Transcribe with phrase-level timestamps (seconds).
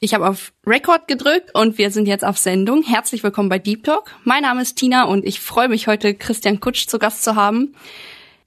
[0.00, 2.84] Ich habe auf Record gedrückt und wir sind jetzt auf Sendung.
[2.84, 4.14] Herzlich willkommen bei Deep Talk.
[4.22, 7.74] Mein Name ist Tina und ich freue mich heute Christian Kutsch zu Gast zu haben.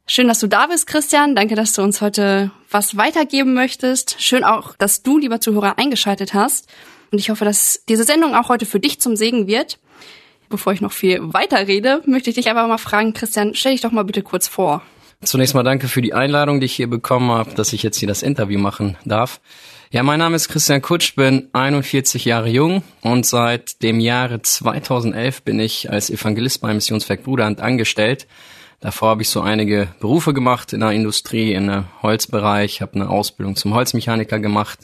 [0.07, 1.35] Schön, dass du da bist, Christian.
[1.35, 4.15] Danke, dass du uns heute was weitergeben möchtest.
[4.21, 6.69] Schön auch, dass du, lieber Zuhörer, eingeschaltet hast.
[7.11, 9.77] Und ich hoffe, dass diese Sendung auch heute für dich zum Segen wird.
[10.47, 13.81] Bevor ich noch viel weiter rede, möchte ich dich einfach mal fragen, Christian, stell dich
[13.81, 14.83] doch mal bitte kurz vor.
[15.21, 18.07] Zunächst mal danke für die Einladung, die ich hier bekommen habe, dass ich jetzt hier
[18.07, 19.41] das Interview machen darf.
[19.93, 25.41] Ja, mein Name ist Christian Kutsch, bin 41 Jahre jung und seit dem Jahre 2011
[25.41, 28.25] bin ich als Evangelist beim Missionswerk Bruderhand angestellt.
[28.79, 33.09] Davor habe ich so einige Berufe gemacht in der Industrie, in der Holzbereich, habe eine
[33.09, 34.79] Ausbildung zum Holzmechaniker gemacht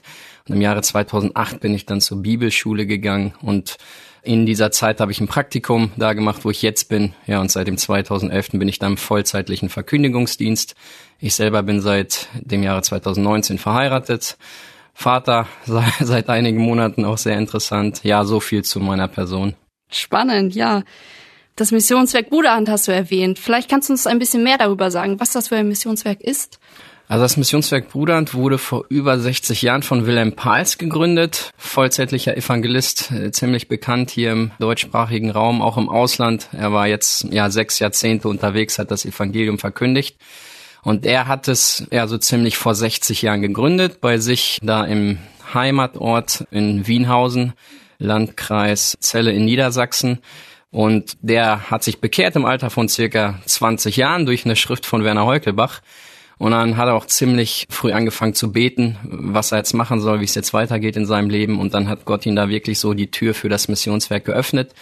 [0.46, 3.78] und im Jahre 2008 bin ich dann zur Bibelschule gegangen und
[4.24, 7.14] in dieser Zeit habe ich ein Praktikum da gemacht, wo ich jetzt bin.
[7.28, 8.50] Ja, und seit dem 2011.
[8.52, 10.76] bin ich dann im vollzeitlichen Verkündigungsdienst.
[11.20, 14.38] Ich selber bin seit dem Jahre 2019 verheiratet
[15.00, 15.45] Vater
[16.00, 18.02] seit einigen Monaten auch sehr interessant.
[18.03, 19.53] Ja, so viel zu meiner Person.
[19.92, 20.81] Spannend, ja.
[21.56, 23.38] Das Missionswerk Bruderhand hast du erwähnt.
[23.38, 26.59] Vielleicht kannst du uns ein bisschen mehr darüber sagen, was das für ein Missionswerk ist.
[27.08, 33.12] Also das Missionswerk Bruderhand wurde vor über 60 Jahren von Wilhelm Pals gegründet, vollzeitlicher Evangelist,
[33.12, 36.50] äh, ziemlich bekannt hier im deutschsprachigen Raum, auch im Ausland.
[36.53, 40.18] Er war jetzt ja sechs Jahrzehnte unterwegs, hat das Evangelium verkündigt.
[40.88, 45.18] Und er hat es ja so ziemlich vor 60 Jahren gegründet, bei sich da im
[45.54, 47.52] Heimatort in Wienhausen,
[47.98, 50.20] Landkreis Celle in Niedersachsen.
[50.72, 55.03] Und der hat sich bekehrt im Alter von circa 20 Jahren durch eine Schrift von
[55.03, 55.81] Werner Heukelbach.
[56.38, 60.22] Und dann hat er auch ziemlich früh angefangen zu beten, was er jetzt machen soll,
[60.22, 61.59] wie es jetzt weitergeht in seinem Leben.
[61.59, 64.74] Und dann hat Gott ihn da wirklich so die Tür für das Missionswerk geöffnet.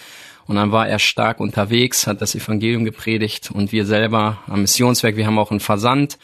[0.47, 5.15] Und dann war er stark unterwegs, hat das Evangelium gepredigt und wir selber am Missionswerk,
[5.15, 6.17] wir haben auch einen Versand.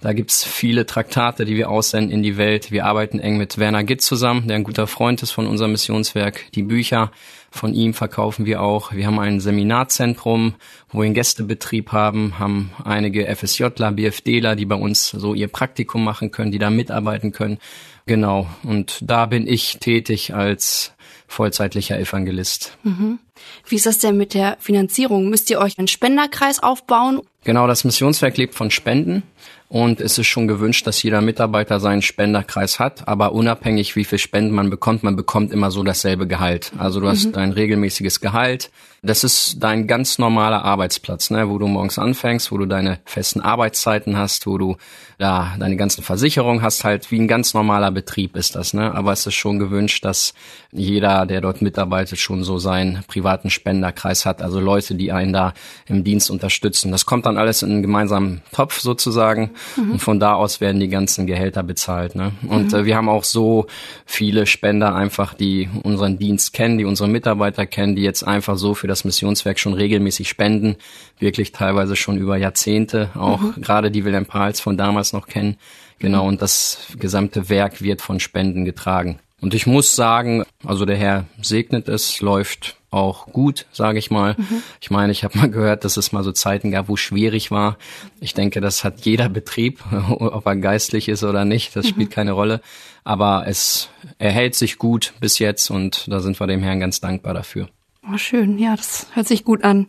[0.00, 2.70] Da gibt's viele Traktate, die wir aussenden in die Welt.
[2.70, 6.52] Wir arbeiten eng mit Werner Gitt zusammen, der ein guter Freund ist von unserem Missionswerk.
[6.54, 7.10] Die Bücher
[7.50, 8.92] von ihm verkaufen wir auch.
[8.92, 10.54] Wir haben ein Seminarzentrum,
[10.90, 16.04] wo wir einen Gästebetrieb haben, haben einige FSJler, BFDler, die bei uns so ihr Praktikum
[16.04, 17.58] machen können, die da mitarbeiten können.
[18.06, 18.46] Genau.
[18.62, 20.92] Und da bin ich tätig als
[21.26, 22.78] vollzeitlicher Evangelist.
[22.84, 23.18] Mhm.
[23.66, 25.28] Wie ist das denn mit der Finanzierung?
[25.28, 27.20] Müsst ihr euch einen Spenderkreis aufbauen?
[27.44, 29.22] Genau, das Missionswerk lebt von Spenden.
[29.68, 34.18] Und es ist schon gewünscht, dass jeder Mitarbeiter seinen Spenderkreis hat, aber unabhängig wie viel
[34.18, 36.72] Spenden man bekommt, man bekommt immer so dasselbe Gehalt.
[36.78, 37.34] Also du hast mhm.
[37.34, 38.70] ein regelmäßiges Gehalt.
[39.02, 43.40] Das ist dein ganz normaler Arbeitsplatz, ne, wo du morgens anfängst, wo du deine festen
[43.42, 44.76] Arbeitszeiten hast, wo du
[45.20, 48.92] ja deine ganzen Versicherungen hast, halt wie ein ganz normaler Betrieb ist das, ne?
[48.94, 50.34] Aber es ist schon gewünscht, dass
[50.72, 55.54] jeder, der dort mitarbeitet, schon so seinen privaten Spenderkreis hat, also Leute, die einen da
[55.86, 56.90] im Dienst unterstützen.
[56.90, 59.92] Das kommt dann alles in einen gemeinsamen Topf sozusagen Mhm.
[59.92, 62.14] Und von da aus werden die ganzen Gehälter bezahlt.
[62.14, 62.32] Ne?
[62.46, 62.78] Und mhm.
[62.78, 63.66] äh, wir haben auch so
[64.06, 68.74] viele Spender einfach, die unseren Dienst kennen, die unsere Mitarbeiter kennen, die jetzt einfach so
[68.74, 70.76] für das Missionswerk schon regelmäßig spenden,
[71.18, 73.60] wirklich teilweise schon über Jahrzehnte, auch mhm.
[73.60, 75.56] gerade die Wilhelm Pals von damals noch kennen.
[75.98, 79.18] Genau, und das gesamte Werk wird von Spenden getragen.
[79.40, 84.34] Und ich muss sagen, also der Herr segnet es, läuft auch gut, sage ich mal.
[84.36, 84.62] Mhm.
[84.80, 87.76] Ich meine, ich habe mal gehört, dass es mal so Zeiten gab, wo schwierig war.
[88.20, 91.90] Ich denke, das hat jeder Betrieb, ob er geistlich ist oder nicht, das mhm.
[91.90, 92.60] spielt keine Rolle.
[93.04, 97.34] Aber es erhält sich gut bis jetzt und da sind wir dem Herrn ganz dankbar
[97.34, 97.68] dafür.
[98.10, 99.86] Oh, schön, ja, das hört sich gut an.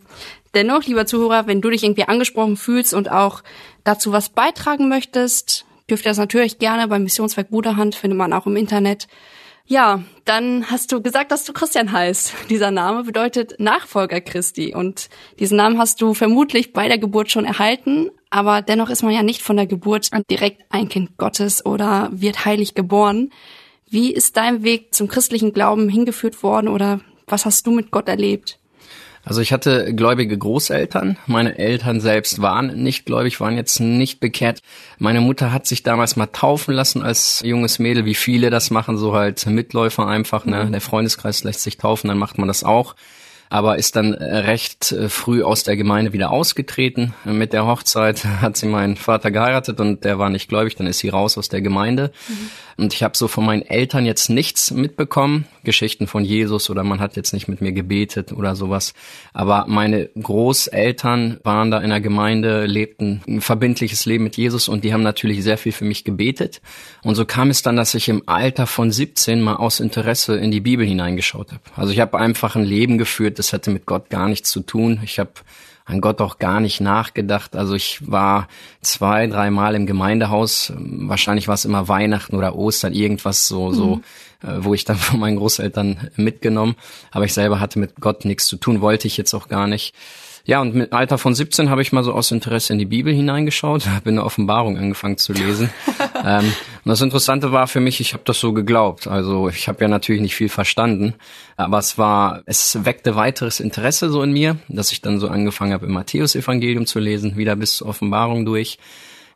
[0.54, 3.42] Dennoch, lieber Zuhörer, wenn du dich irgendwie angesprochen fühlst und auch
[3.84, 8.46] dazu was beitragen möchtest, dürft ihr das natürlich gerne beim Missionswerk Bruderhand, findet man auch
[8.46, 9.06] im Internet.
[9.70, 12.34] Ja, dann hast du gesagt, dass du Christian heißt.
[12.50, 15.08] Dieser Name bedeutet Nachfolger Christi und
[15.38, 19.22] diesen Namen hast du vermutlich bei der Geburt schon erhalten, aber dennoch ist man ja
[19.22, 23.30] nicht von der Geburt direkt ein Kind Gottes oder wird heilig geboren.
[23.88, 28.08] Wie ist dein Weg zum christlichen Glauben hingeführt worden oder was hast du mit Gott
[28.08, 28.58] erlebt?
[29.24, 31.18] Also ich hatte gläubige Großeltern.
[31.26, 34.60] Meine Eltern selbst waren nicht gläubig, waren jetzt nicht bekehrt.
[34.98, 38.96] Meine Mutter hat sich damals mal taufen lassen als junges Mädel, wie viele das machen,
[38.96, 40.46] so halt Mitläufer einfach.
[40.46, 40.64] Ne?
[40.64, 40.72] Mhm.
[40.72, 42.94] Der Freundeskreis lässt sich taufen, dann macht man das auch.
[43.50, 47.14] Aber ist dann äh, recht äh, früh aus der Gemeinde wieder ausgetreten.
[47.24, 51.00] Mit der Hochzeit hat sie meinen Vater geheiratet und der war nicht gläubig, dann ist
[51.00, 52.12] sie raus aus der Gemeinde.
[52.28, 52.50] Mhm.
[52.80, 57.00] Und ich habe so von meinen Eltern jetzt nichts mitbekommen, Geschichten von Jesus oder man
[57.00, 58.94] hat jetzt nicht mit mir gebetet oder sowas.
[59.34, 64.84] Aber meine Großeltern waren da in der Gemeinde, lebten ein verbindliches Leben mit Jesus und
[64.84, 66.62] die haben natürlich sehr viel für mich gebetet.
[67.02, 70.50] Und so kam es dann, dass ich im Alter von 17 mal aus Interesse in
[70.50, 71.62] die Bibel hineingeschaut habe.
[71.76, 75.00] Also ich habe einfach ein Leben geführt, das hatte mit Gott gar nichts zu tun.
[75.02, 75.30] Ich habe
[75.86, 77.56] an Gott auch gar nicht nachgedacht.
[77.56, 78.48] Also ich war
[78.80, 80.72] zwei, dreimal im Gemeindehaus.
[80.76, 83.74] Wahrscheinlich war es immer Weihnachten oder Ostern, irgendwas so, mhm.
[83.74, 84.00] so,
[84.42, 86.76] äh, wo ich dann von meinen Großeltern mitgenommen.
[87.10, 89.94] Aber ich selber hatte mit Gott nichts zu tun, wollte ich jetzt auch gar nicht.
[90.44, 93.12] Ja, und mit Alter von 17 habe ich mal so aus Interesse in die Bibel
[93.12, 95.70] hineingeschaut, habe in der Offenbarung angefangen zu lesen.
[96.24, 96.52] ähm,
[96.84, 99.06] und das Interessante war für mich, ich habe das so geglaubt.
[99.06, 101.14] Also ich habe ja natürlich nicht viel verstanden,
[101.56, 105.72] aber es war, es weckte weiteres Interesse so in mir, dass ich dann so angefangen
[105.72, 108.78] habe, im Matthäus-Evangelium zu lesen, wieder bis zur Offenbarung durch.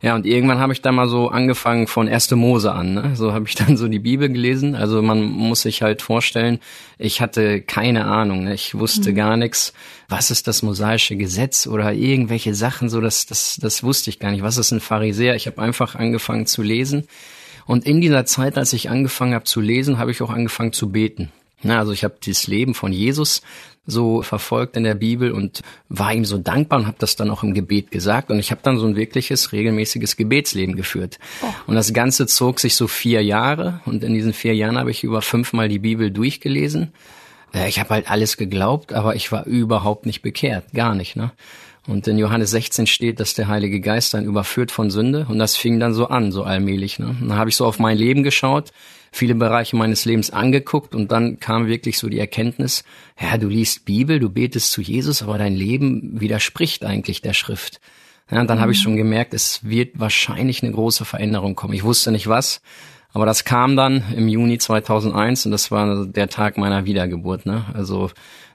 [0.05, 2.33] Ja, und irgendwann habe ich dann mal so angefangen von 1.
[2.33, 2.93] Mose an.
[2.93, 3.17] Ne?
[3.17, 4.75] So habe ich dann so die Bibel gelesen.
[4.75, 6.59] Also man muss sich halt vorstellen,
[6.99, 8.45] ich hatte keine Ahnung.
[8.45, 8.53] Ne?
[8.53, 9.15] Ich wusste mhm.
[9.15, 9.73] gar nichts.
[10.11, 12.91] Was ist das mosaische Gesetz oder irgendwelche Sachen?
[12.91, 14.43] So, das, das, das wusste ich gar nicht.
[14.43, 15.37] Was ist ein Pharisäer?
[15.37, 17.09] Ich habe einfach angefangen zu lesen.
[17.65, 20.93] Und in dieser Zeit, als ich angefangen habe zu lesen, habe ich auch angefangen zu
[20.93, 21.33] beten.
[21.63, 23.41] Na, also ich habe dieses Leben von Jesus
[23.87, 27.43] so verfolgt in der Bibel und war ihm so dankbar und habe das dann auch
[27.43, 28.31] im Gebet gesagt.
[28.31, 31.19] Und ich habe dann so ein wirkliches, regelmäßiges Gebetsleben geführt.
[31.43, 31.47] Oh.
[31.67, 33.81] Und das Ganze zog sich so vier Jahre.
[33.85, 36.93] Und in diesen vier Jahren habe ich über fünfmal die Bibel durchgelesen.
[37.69, 40.73] Ich habe halt alles geglaubt, aber ich war überhaupt nicht bekehrt.
[40.73, 41.15] Gar nicht.
[41.15, 41.31] Ne?
[41.87, 45.27] Und in Johannes 16 steht, dass der Heilige Geist dann überführt von Sünde.
[45.29, 46.99] Und das fing dann so an, so allmählich.
[46.99, 47.09] Ne?
[47.21, 48.73] Und dann habe ich so auf mein Leben geschaut
[49.15, 52.83] viele Bereiche meines Lebens angeguckt und dann kam wirklich so die Erkenntnis,
[53.21, 57.81] ja, du liest Bibel, du betest zu Jesus, aber dein Leben widerspricht eigentlich der Schrift.
[58.29, 58.63] Ja, und dann mhm.
[58.63, 61.75] habe ich schon gemerkt, es wird wahrscheinlich eine große Veränderung kommen.
[61.75, 62.61] Ich wusste nicht was,
[63.13, 67.47] aber das kam dann im Juni 2001 und das war der Tag meiner Wiedergeburt.
[67.47, 67.65] Ne?
[67.73, 68.11] Also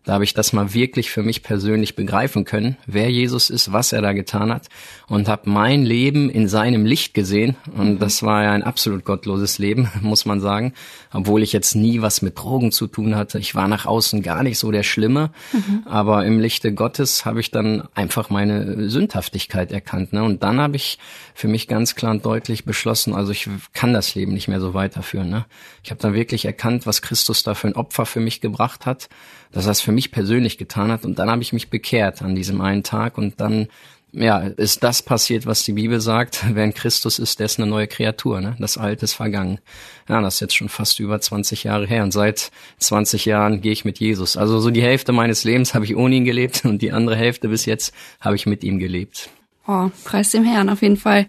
[0.05, 3.91] da habe ich das mal wirklich für mich persönlich begreifen können, wer Jesus ist, was
[3.91, 4.67] er da getan hat
[5.07, 7.57] und habe mein Leben in seinem Licht gesehen.
[7.75, 7.99] Und mhm.
[7.99, 10.73] das war ja ein absolut gottloses Leben, muss man sagen.
[11.11, 13.39] Obwohl ich jetzt nie was mit Drogen zu tun hatte.
[13.39, 15.31] Ich war nach außen gar nicht so der Schlimme.
[15.51, 15.83] Mhm.
[15.85, 20.13] Aber im Lichte Gottes habe ich dann einfach meine Sündhaftigkeit erkannt.
[20.13, 20.23] Ne?
[20.23, 20.97] Und dann habe ich
[21.33, 24.73] für mich ganz klar und deutlich beschlossen, also ich kann das Leben nicht mehr so
[24.73, 25.29] weiterführen.
[25.29, 25.45] Ne?
[25.83, 29.09] Ich habe dann wirklich erkannt, was Christus da für ein Opfer für mich gebracht hat
[29.51, 31.05] dass er für mich persönlich getan hat.
[31.05, 33.67] Und dann habe ich mich bekehrt an diesem einen Tag und dann
[34.11, 36.43] ja, ist das passiert, was die Bibel sagt.
[36.53, 38.41] Wer in Christus ist, der ist eine neue Kreatur.
[38.41, 38.55] Ne?
[38.59, 39.59] Das Alte ist vergangen.
[40.07, 42.03] Ja, das ist jetzt schon fast über 20 Jahre her.
[42.03, 44.37] Und seit 20 Jahren gehe ich mit Jesus.
[44.37, 47.49] Also so die Hälfte meines Lebens habe ich ohne ihn gelebt und die andere Hälfte
[47.49, 49.29] bis jetzt habe ich mit ihm gelebt.
[49.67, 51.27] Oh, preis dem Herrn auf jeden Fall.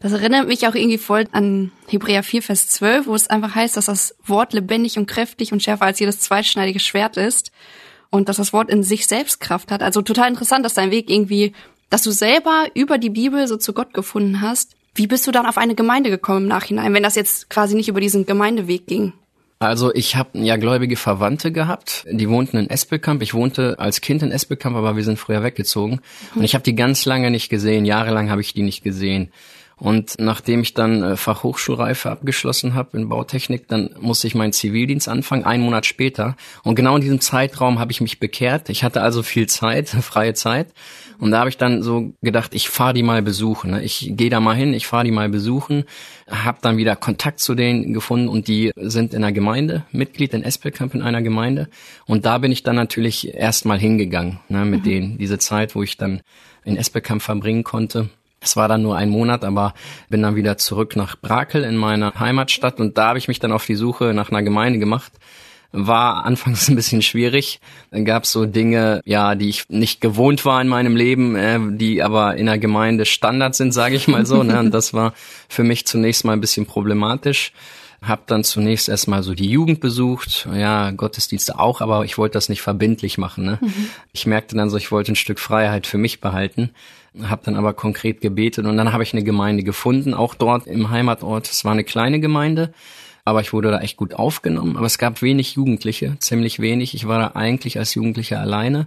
[0.00, 3.76] Das erinnert mich auch irgendwie voll an Hebräer 4, Vers 12, wo es einfach heißt,
[3.76, 7.52] dass das Wort lebendig und kräftig und schärfer als jedes zweitschneidige Schwert ist
[8.08, 9.82] und dass das Wort in sich selbst Kraft hat.
[9.82, 11.52] Also total interessant, dass dein Weg irgendwie,
[11.90, 14.74] dass du selber über die Bibel so zu Gott gefunden hast.
[14.94, 17.88] Wie bist du dann auf eine Gemeinde gekommen im Nachhinein, wenn das jetzt quasi nicht
[17.88, 19.12] über diesen Gemeindeweg ging?
[19.58, 23.20] Also ich habe ja gläubige Verwandte gehabt, die wohnten in Espelkamp.
[23.20, 26.00] Ich wohnte als Kind in Espelkamp, aber wir sind früher weggezogen.
[26.34, 29.30] Und ich habe die ganz lange nicht gesehen, jahrelang habe ich die nicht gesehen.
[29.80, 35.08] Und nachdem ich dann äh, Fachhochschulreife abgeschlossen habe in Bautechnik, dann musste ich meinen Zivildienst
[35.08, 36.36] anfangen, einen Monat später.
[36.62, 38.68] Und genau in diesem Zeitraum habe ich mich bekehrt.
[38.68, 40.68] Ich hatte also viel Zeit, freie Zeit.
[41.18, 43.72] Und da habe ich dann so gedacht, ich fahre die mal besuchen.
[43.72, 43.82] Ne?
[43.82, 45.84] Ich gehe da mal hin, ich fahre die mal besuchen.
[46.28, 50.42] Habe dann wieder Kontakt zu denen gefunden und die sind in einer Gemeinde, Mitglied in
[50.42, 51.68] Espelkamp in einer Gemeinde.
[52.06, 54.84] Und da bin ich dann natürlich erstmal hingegangen ne, mit mhm.
[54.84, 55.18] denen.
[55.18, 56.20] Diese Zeit, wo ich dann
[56.64, 58.10] in Espelkamp verbringen konnte.
[58.40, 59.74] Es war dann nur ein Monat, aber
[60.08, 63.52] bin dann wieder zurück nach Brakel in meiner Heimatstadt und da habe ich mich dann
[63.52, 65.12] auf die Suche nach einer Gemeinde gemacht.
[65.72, 67.60] War anfangs ein bisschen schwierig.
[67.90, 71.58] Dann gab es so Dinge, ja, die ich nicht gewohnt war in meinem Leben, äh,
[71.76, 74.42] die aber in der Gemeinde Standard sind, sage ich mal so.
[74.42, 74.58] ne?
[74.58, 75.12] Und das war
[75.48, 77.52] für mich zunächst mal ein bisschen problematisch.
[78.00, 82.48] Hab dann zunächst erstmal so die Jugend besucht, ja, Gottesdienste auch, aber ich wollte das
[82.48, 83.44] nicht verbindlich machen.
[83.44, 83.58] Ne?
[83.60, 83.90] Mhm.
[84.12, 86.70] Ich merkte dann so, ich wollte ein Stück Freiheit für mich behalten
[87.22, 90.90] habe dann aber konkret gebetet und dann habe ich eine Gemeinde gefunden, auch dort im
[90.90, 91.50] Heimatort.
[91.50, 92.72] Es war eine kleine Gemeinde,
[93.24, 94.76] aber ich wurde da echt gut aufgenommen.
[94.76, 96.94] Aber es gab wenig Jugendliche, ziemlich wenig.
[96.94, 98.86] Ich war da eigentlich als Jugendlicher alleine.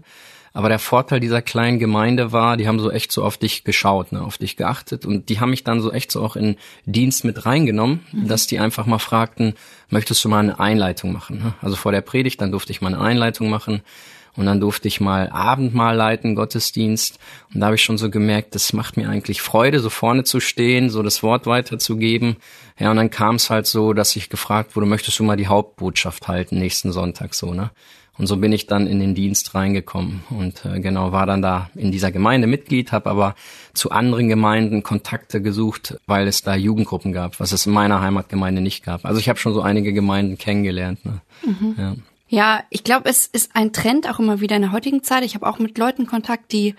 [0.56, 4.12] Aber der Vorteil dieser kleinen Gemeinde war, die haben so echt so auf dich geschaut,
[4.12, 7.26] ne, auf dich geachtet und die haben mich dann so echt so auch in Dienst
[7.26, 8.28] mit reingenommen, mhm.
[8.28, 9.56] dass die einfach mal fragten,
[9.90, 11.40] möchtest du mal eine Einleitung machen?
[11.40, 11.54] Ne?
[11.60, 13.82] Also vor der Predigt, dann durfte ich mal eine Einleitung machen
[14.36, 17.20] Und dann durfte ich mal Abendmahl leiten, Gottesdienst.
[17.54, 20.40] Und da habe ich schon so gemerkt, das macht mir eigentlich Freude, so vorne zu
[20.40, 22.38] stehen, so das Wort weiterzugeben.
[22.80, 25.48] Ja, und dann kam es halt so, dass ich gefragt wurde, möchtest du mal die
[25.48, 27.72] Hauptbotschaft halten nächsten Sonntag so, ne?
[28.16, 31.72] Und so bin ich dann in den Dienst reingekommen und äh, genau war dann da
[31.74, 33.34] in dieser Gemeinde Mitglied, habe aber
[33.74, 38.62] zu anderen Gemeinden Kontakte gesucht, weil es da Jugendgruppen gab, was es in meiner Heimatgemeinde
[38.62, 39.04] nicht gab.
[39.06, 41.04] Also ich habe schon so einige Gemeinden kennengelernt.
[41.06, 41.22] Ne?
[41.44, 41.76] Mhm.
[41.76, 41.96] Ja.
[42.34, 45.24] Ja, ich glaube, es ist ein Trend auch immer wieder in der heutigen Zeit.
[45.24, 46.74] Ich habe auch mit Leuten Kontakt, die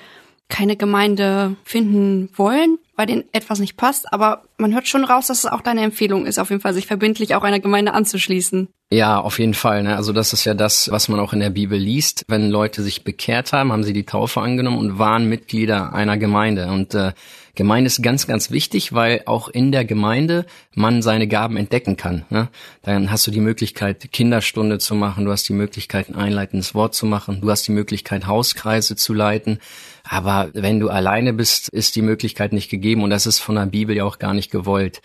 [0.49, 5.45] keine Gemeinde finden wollen, bei denen etwas nicht passt, aber man hört schon raus, dass
[5.45, 8.69] es auch deine Empfehlung ist, auf jeden Fall sich verbindlich auch einer Gemeinde anzuschließen.
[8.91, 9.85] Ja, auf jeden Fall.
[9.85, 9.97] Ne?
[9.97, 12.25] Also das ist ja das, was man auch in der Bibel liest.
[12.27, 16.67] Wenn Leute sich bekehrt haben, haben sie die Taufe angenommen und waren Mitglieder einer Gemeinde.
[16.67, 17.13] Und äh,
[17.55, 22.25] Gemeinde ist ganz, ganz wichtig, weil auch in der Gemeinde man seine Gaben entdecken kann.
[22.31, 22.49] Ne?
[22.83, 26.95] Dann hast du die Möglichkeit, Kinderstunde zu machen, du hast die Möglichkeit, ein einleitendes Wort
[26.95, 29.59] zu machen, du hast die Möglichkeit, Hauskreise zu leiten.
[30.03, 33.67] Aber wenn du alleine bist, ist die Möglichkeit nicht gegeben und das ist von der
[33.67, 35.01] Bibel ja auch gar nicht gewollt.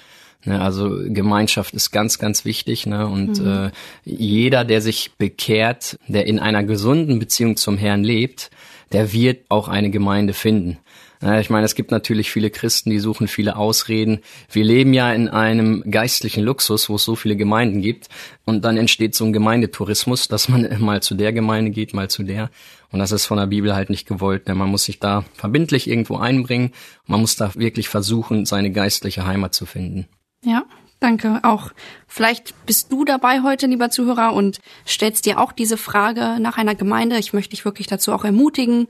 [0.45, 2.85] Ne, also Gemeinschaft ist ganz, ganz wichtig.
[2.85, 3.07] Ne?
[3.07, 3.47] Und mhm.
[3.47, 3.71] äh,
[4.05, 8.49] jeder, der sich bekehrt, der in einer gesunden Beziehung zum Herrn lebt,
[8.91, 10.77] der wird auch eine Gemeinde finden.
[11.21, 14.19] Ich meine, es gibt natürlich viele Christen, die suchen viele Ausreden.
[14.49, 18.07] Wir leben ja in einem geistlichen Luxus, wo es so viele Gemeinden gibt.
[18.45, 22.23] Und dann entsteht so ein Gemeindetourismus, dass man mal zu der Gemeinde geht, mal zu
[22.23, 22.49] der.
[22.89, 25.89] Und das ist von der Bibel halt nicht gewollt, denn man muss sich da verbindlich
[25.89, 26.71] irgendwo einbringen.
[27.05, 30.07] Man muss da wirklich versuchen, seine geistliche Heimat zu finden.
[30.45, 30.63] Ja,
[30.99, 31.71] danke auch.
[32.07, 36.75] Vielleicht bist du dabei heute, lieber Zuhörer, und stellst dir auch diese Frage nach einer
[36.75, 37.17] Gemeinde.
[37.17, 38.87] Ich möchte dich wirklich dazu auch ermutigen,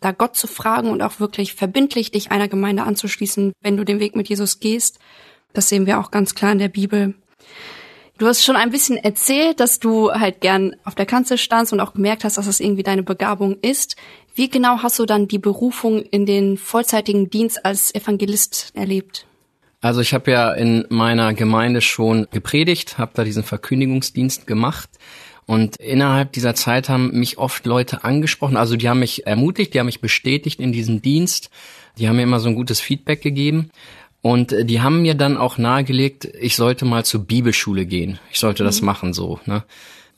[0.00, 4.00] da Gott zu fragen und auch wirklich verbindlich dich einer Gemeinde anzuschließen, wenn du den
[4.00, 4.98] Weg mit Jesus gehst.
[5.52, 7.14] Das sehen wir auch ganz klar in der Bibel.
[8.18, 11.78] Du hast schon ein bisschen erzählt, dass du halt gern auf der Kanzel standst und
[11.78, 13.94] auch gemerkt hast, dass das irgendwie deine Begabung ist.
[14.34, 19.27] Wie genau hast du dann die Berufung in den vollzeitigen Dienst als Evangelist erlebt?
[19.80, 24.90] Also ich habe ja in meiner Gemeinde schon gepredigt, habe da diesen Verkündigungsdienst gemacht.
[25.46, 29.78] Und innerhalb dieser Zeit haben mich oft Leute angesprochen, also die haben mich ermutigt, die
[29.78, 31.48] haben mich bestätigt in diesem Dienst,
[31.96, 33.70] die haben mir immer so ein gutes Feedback gegeben.
[34.20, 38.18] Und die haben mir dann auch nahegelegt, ich sollte mal zur Bibelschule gehen.
[38.30, 38.86] Ich sollte das mhm.
[38.86, 39.40] machen so.
[39.46, 39.62] Ne?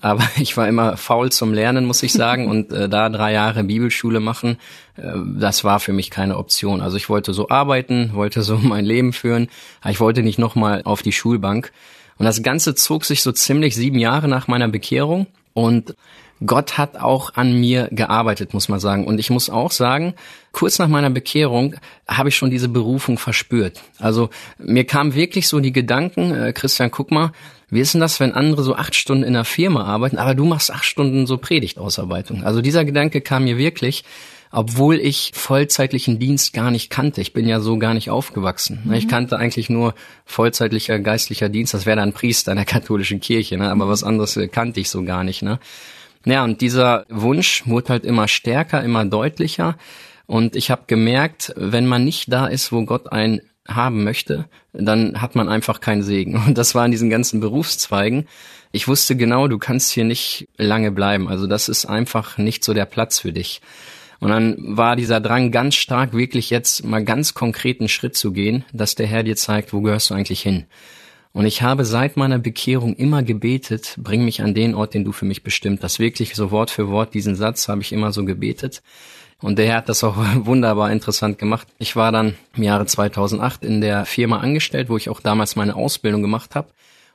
[0.01, 2.49] Aber ich war immer faul zum Lernen, muss ich sagen.
[2.49, 4.59] Und äh, da drei Jahre Bibelschule machen,
[4.97, 6.81] äh, das war für mich keine Option.
[6.81, 9.49] Also ich wollte so arbeiten, wollte so mein Leben führen,
[9.81, 11.73] aber ich wollte nicht nochmal auf die Schulbank.
[12.19, 15.27] Und das Ganze zog sich so ziemlich sieben Jahre nach meiner Bekehrung.
[15.55, 15.95] Und
[16.45, 19.07] Gott hat auch an mir gearbeitet, muss man sagen.
[19.07, 20.15] Und ich muss auch sagen,
[20.53, 21.75] kurz nach meiner Bekehrung
[22.09, 23.81] habe ich schon diese Berufung verspürt.
[23.99, 27.33] Also mir kam wirklich so die Gedanken, äh, Christian, guck mal,
[27.69, 30.45] wie ist denn das, wenn andere so acht Stunden in einer Firma arbeiten, aber du
[30.45, 32.43] machst acht Stunden so Predigtausarbeitung?
[32.43, 34.05] Also dieser Gedanke kam mir wirklich,
[34.51, 37.21] obwohl ich vollzeitlichen Dienst gar nicht kannte.
[37.21, 38.81] Ich bin ja so gar nicht aufgewachsen.
[38.85, 38.95] Mhm.
[38.95, 39.95] Ich kannte eigentlich nur
[40.25, 41.75] vollzeitlicher geistlicher Dienst.
[41.75, 43.71] Das wäre dann Priester in der katholischen Kirche, ne?
[43.71, 45.43] aber was anderes kannte ich so gar nicht.
[45.43, 45.61] Ne?
[46.25, 49.77] Ja, und dieser Wunsch wurde halt immer stärker, immer deutlicher.
[50.27, 55.21] Und ich habe gemerkt, wenn man nicht da ist, wo Gott einen haben möchte, dann
[55.21, 56.37] hat man einfach keinen Segen.
[56.47, 58.29] Und das war in diesen ganzen Berufszweigen.
[58.73, 61.29] Ich wusste genau, du kannst hier nicht lange bleiben.
[61.29, 63.61] Also das ist einfach nicht so der Platz für dich.
[64.21, 68.65] Und dann war dieser Drang ganz stark, wirklich jetzt mal ganz konkreten Schritt zu gehen,
[68.73, 70.67] dass der Herr dir zeigt, wo gehörst du eigentlich hin.
[71.33, 75.13] Und ich habe seit meiner Bekehrung immer gebetet, bring mich an den Ort, den du
[75.13, 76.01] für mich bestimmt hast.
[76.01, 78.83] Wirklich so Wort für Wort diesen Satz habe ich immer so gebetet.
[79.41, 81.69] Und der Herr hat das auch wunderbar interessant gemacht.
[81.79, 85.77] Ich war dann im Jahre 2008 in der Firma angestellt, wo ich auch damals meine
[85.77, 86.69] Ausbildung gemacht habe.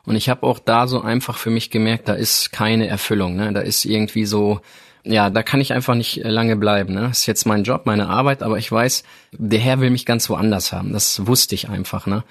[0.05, 3.35] Und ich habe auch da so einfach für mich gemerkt, da ist keine Erfüllung.
[3.35, 3.51] Ne?
[3.53, 4.61] Da ist irgendwie so,
[5.03, 6.93] ja, da kann ich einfach nicht lange bleiben.
[6.93, 7.01] Ne?
[7.01, 10.29] Das ist jetzt mein Job, meine Arbeit, aber ich weiß, der Herr will mich ganz
[10.29, 10.93] woanders haben.
[10.93, 12.05] Das wusste ich einfach.
[12.05, 12.23] Ne?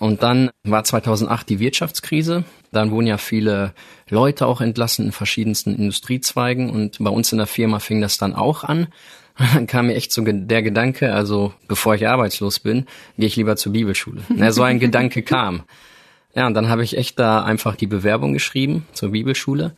[0.00, 2.44] Und dann war 2008 die Wirtschaftskrise.
[2.72, 3.74] Dann wurden ja viele
[4.08, 6.70] Leute auch entlassen in verschiedensten Industriezweigen.
[6.70, 8.88] Und bei uns in der Firma fing das dann auch an.
[9.38, 13.56] Dann kam mir echt so der Gedanke, also bevor ich arbeitslos bin, gehe ich lieber
[13.56, 14.22] zur Bibelschule.
[14.34, 15.64] Ja, so ein Gedanke kam.
[16.34, 19.74] Ja, und dann habe ich echt da einfach die Bewerbung geschrieben zur Bibelschule,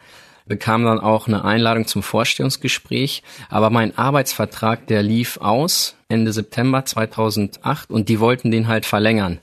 [0.47, 6.85] bekam dann auch eine Einladung zum Vorstellungsgespräch, aber mein Arbeitsvertrag, der lief aus Ende September
[6.85, 9.41] 2008 und die wollten den halt verlängern.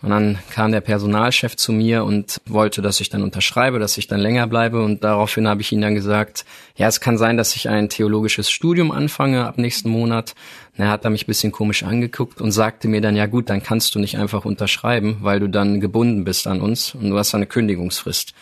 [0.00, 4.06] Und dann kam der Personalchef zu mir und wollte, dass ich dann unterschreibe, dass ich
[4.06, 4.80] dann länger bleibe.
[4.82, 6.44] Und daraufhin habe ich ihm dann gesagt,
[6.76, 10.36] ja, es kann sein, dass ich ein theologisches Studium anfange ab nächsten Monat.
[10.76, 13.60] Und er hat da mich bisschen komisch angeguckt und sagte mir dann, ja gut, dann
[13.60, 17.34] kannst du nicht einfach unterschreiben, weil du dann gebunden bist an uns und du hast
[17.34, 18.34] eine Kündigungsfrist.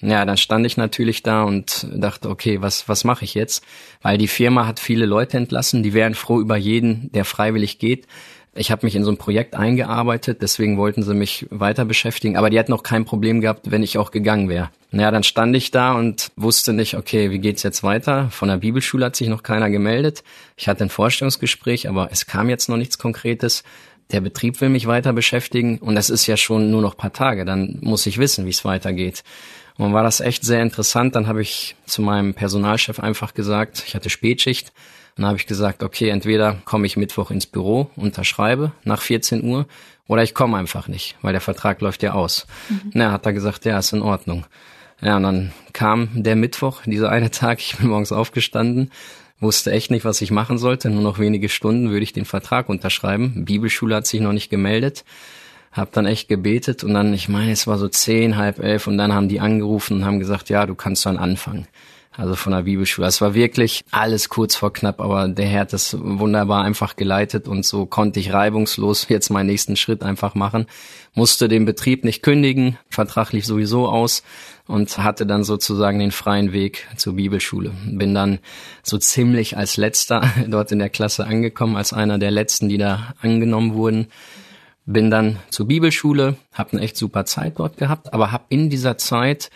[0.00, 3.62] Ja, dann stand ich natürlich da und dachte, okay, was, was mache ich jetzt?
[4.00, 8.08] Weil die Firma hat viele Leute entlassen, die wären froh über jeden, der freiwillig geht.
[8.54, 12.50] Ich habe mich in so ein Projekt eingearbeitet, deswegen wollten sie mich weiter beschäftigen, aber
[12.50, 14.68] die hatten auch kein Problem gehabt, wenn ich auch gegangen wäre.
[14.90, 18.28] Naja, dann stand ich da und wusste nicht, okay, wie geht's jetzt weiter?
[18.30, 20.22] Von der Bibelschule hat sich noch keiner gemeldet.
[20.58, 23.62] Ich hatte ein Vorstellungsgespräch, aber es kam jetzt noch nichts Konkretes.
[24.10, 27.46] Der Betrieb will mich weiter beschäftigen und das ist ja schon nur noch paar Tage.
[27.46, 29.24] Dann muss ich wissen, wie es weitergeht.
[29.78, 31.16] Und war das echt sehr interessant.
[31.16, 34.74] Dann habe ich zu meinem Personalchef einfach gesagt, ich hatte Spätschicht,
[35.16, 39.66] dann habe ich gesagt, okay, entweder komme ich Mittwoch ins Büro, unterschreibe nach 14 Uhr
[40.06, 42.46] oder ich komme einfach nicht, weil der Vertrag läuft ja aus.
[42.68, 42.90] Mhm.
[42.94, 44.46] Na, hat er gesagt, ja, ist in Ordnung.
[45.00, 48.90] Ja, und dann kam der Mittwoch, dieser eine Tag, ich bin morgens aufgestanden,
[49.40, 50.88] wusste echt nicht, was ich machen sollte.
[50.88, 53.44] Nur noch wenige Stunden würde ich den Vertrag unterschreiben.
[53.44, 55.04] Bibelschule hat sich noch nicht gemeldet.
[55.72, 58.98] Hab dann echt gebetet und dann, ich meine, es war so zehn, halb elf und
[58.98, 61.66] dann haben die angerufen und haben gesagt, ja, du kannst dann anfangen
[62.16, 63.06] also von der Bibelschule.
[63.06, 67.48] Es war wirklich alles kurz vor knapp, aber der Herr hat das wunderbar einfach geleitet
[67.48, 70.66] und so konnte ich reibungslos jetzt meinen nächsten Schritt einfach machen.
[71.14, 74.22] Musste den Betrieb nicht kündigen, Vertrag lief sowieso aus
[74.66, 77.72] und hatte dann sozusagen den freien Weg zur Bibelschule.
[77.86, 78.38] Bin dann
[78.82, 83.14] so ziemlich als letzter dort in der Klasse angekommen, als einer der letzten, die da
[83.22, 84.08] angenommen wurden.
[84.84, 88.98] Bin dann zur Bibelschule, habe eine echt super Zeit dort gehabt, aber habe in dieser
[88.98, 89.50] Zeit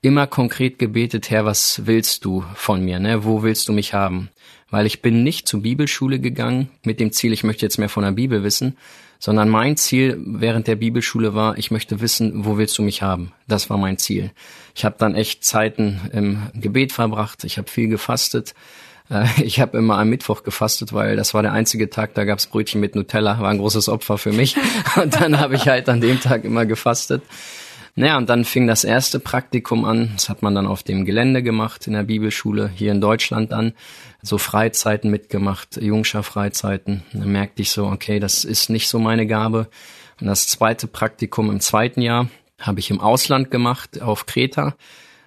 [0.00, 2.98] immer konkret gebetet, Herr, was willst du von mir?
[2.98, 3.24] Ne?
[3.24, 4.30] Wo willst du mich haben?
[4.70, 8.04] Weil ich bin nicht zur Bibelschule gegangen mit dem Ziel, ich möchte jetzt mehr von
[8.04, 8.76] der Bibel wissen,
[9.18, 13.32] sondern mein Ziel während der Bibelschule war, ich möchte wissen, wo willst du mich haben?
[13.48, 14.30] Das war mein Ziel.
[14.74, 18.54] Ich habe dann echt Zeiten im Gebet verbracht, ich habe viel gefastet.
[19.10, 22.46] Äh, ich habe immer am Mittwoch gefastet, weil das war der einzige Tag, da gab's
[22.46, 24.54] Brötchen mit Nutella, war ein großes Opfer für mich.
[25.02, 27.22] Und dann habe ich halt an dem Tag immer gefastet.
[27.94, 30.10] Naja, und dann fing das erste Praktikum an.
[30.14, 33.72] Das hat man dann auf dem Gelände gemacht in der Bibelschule, hier in Deutschland dann.
[34.22, 37.02] So Freizeiten mitgemacht, Jungscher-Freizeiten.
[37.12, 39.68] Dann merkte ich so, okay, das ist nicht so meine Gabe.
[40.20, 42.28] Und das zweite Praktikum im zweiten Jahr
[42.58, 44.74] habe ich im Ausland gemacht, auf Kreta.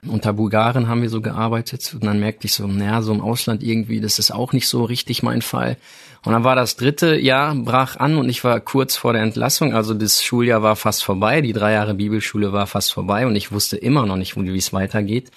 [0.08, 3.62] Unter Bulgaren haben wir so gearbeitet und dann merkte ich so, naja, so im Ausland
[3.62, 5.78] irgendwie, das ist auch nicht so richtig mein Fall.
[6.24, 9.76] Und dann war das dritte Jahr, brach an und ich war kurz vor der Entlassung.
[9.76, 13.52] Also das Schuljahr war fast vorbei, die drei Jahre Bibelschule war fast vorbei und ich
[13.52, 15.30] wusste immer noch nicht, wie es weitergeht.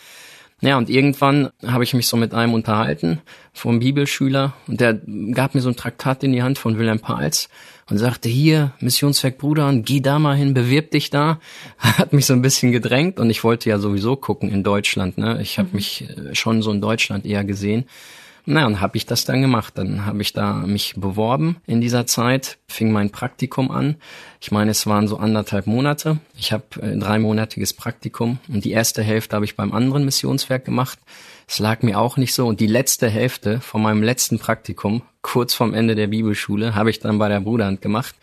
[0.64, 3.20] Ja, und irgendwann habe ich mich so mit einem unterhalten,
[3.52, 4.94] vom Bibelschüler, und der
[5.32, 7.50] gab mir so ein Traktat in die Hand von Wilhelm Pals
[7.90, 11.38] und sagte, hier, Missionswerk Bruder, geh da mal hin, bewirb dich da.
[11.78, 15.18] Hat mich so ein bisschen gedrängt und ich wollte ja sowieso gucken in Deutschland.
[15.18, 15.38] Ne?
[15.42, 15.74] Ich habe mhm.
[15.74, 17.84] mich äh, schon so in Deutschland eher gesehen.
[18.46, 19.74] Na, und habe ich das dann gemacht.
[19.76, 23.96] Dann habe ich da mich beworben in dieser Zeit, fing mein Praktikum an.
[24.40, 26.18] Ich meine, es waren so anderthalb Monate.
[26.36, 30.66] Ich habe ein äh, dreimonatiges Praktikum und die erste Hälfte habe ich beim anderen Missionswerk
[30.66, 30.98] gemacht.
[31.48, 32.46] Es lag mir auch nicht so.
[32.46, 37.00] Und die letzte Hälfte von meinem letzten Praktikum, kurz vorm Ende der Bibelschule, habe ich
[37.00, 38.14] dann bei der Bruderhand gemacht.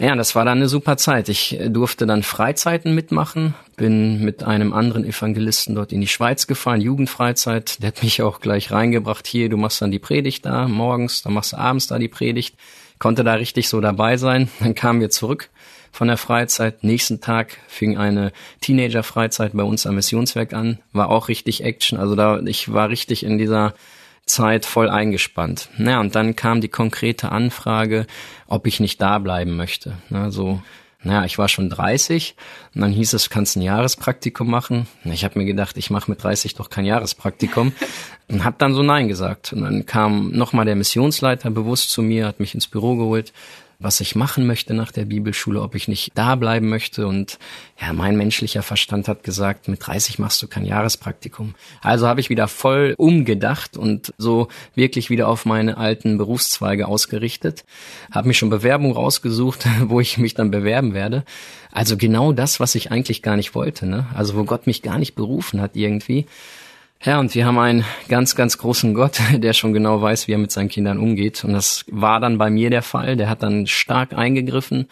[0.00, 1.28] Ja, das war dann eine super Zeit.
[1.28, 6.46] Ich äh, durfte dann Freizeiten mitmachen, bin mit einem anderen Evangelisten dort in die Schweiz
[6.46, 7.82] gefahren, Jugendfreizeit.
[7.82, 11.34] Der hat mich auch gleich reingebracht, hier, du machst dann die Predigt da morgens, dann
[11.34, 12.56] machst du abends da die Predigt.
[12.98, 14.48] Konnte da richtig so dabei sein.
[14.60, 15.48] Dann kamen wir zurück
[15.90, 16.84] von der Freizeit.
[16.84, 20.80] Nächsten Tag fing eine Teenager-Freizeit bei uns am Missionswerk an.
[20.92, 21.98] War auch richtig Action.
[21.98, 23.72] Also da, ich war richtig in dieser
[24.30, 25.68] Zeit voll eingespannt.
[25.78, 28.06] Ja, und dann kam die konkrete Anfrage,
[28.46, 29.94] ob ich nicht da bleiben möchte.
[30.08, 30.62] Na, so,
[31.02, 32.34] naja, ich war schon 30
[32.74, 34.86] und dann hieß es, kannst ein Jahrespraktikum machen.
[35.04, 37.72] Ich habe mir gedacht, ich mache mit 30 doch kein Jahrespraktikum
[38.28, 39.52] und habe dann so Nein gesagt.
[39.54, 43.32] Und dann kam nochmal der Missionsleiter bewusst zu mir, hat mich ins Büro geholt,
[43.80, 47.06] was ich machen möchte nach der Bibelschule, ob ich nicht da bleiben möchte.
[47.06, 47.38] Und
[47.80, 51.54] ja, mein menschlicher Verstand hat gesagt, mit 30 machst du kein Jahrespraktikum.
[51.80, 57.64] Also habe ich wieder voll umgedacht und so wirklich wieder auf meine alten Berufszweige ausgerichtet.
[58.12, 61.24] Habe mir schon Bewerbung rausgesucht, wo ich mich dann bewerben werde.
[61.72, 63.86] Also genau das, was ich eigentlich gar nicht wollte.
[63.86, 64.06] Ne?
[64.14, 66.26] Also wo Gott mich gar nicht berufen hat irgendwie.
[67.02, 70.38] Ja, und wir haben einen ganz, ganz großen Gott, der schon genau weiß, wie er
[70.38, 71.44] mit seinen Kindern umgeht.
[71.44, 73.16] Und das war dann bei mir der Fall.
[73.16, 74.86] Der hat dann stark eingegriffen.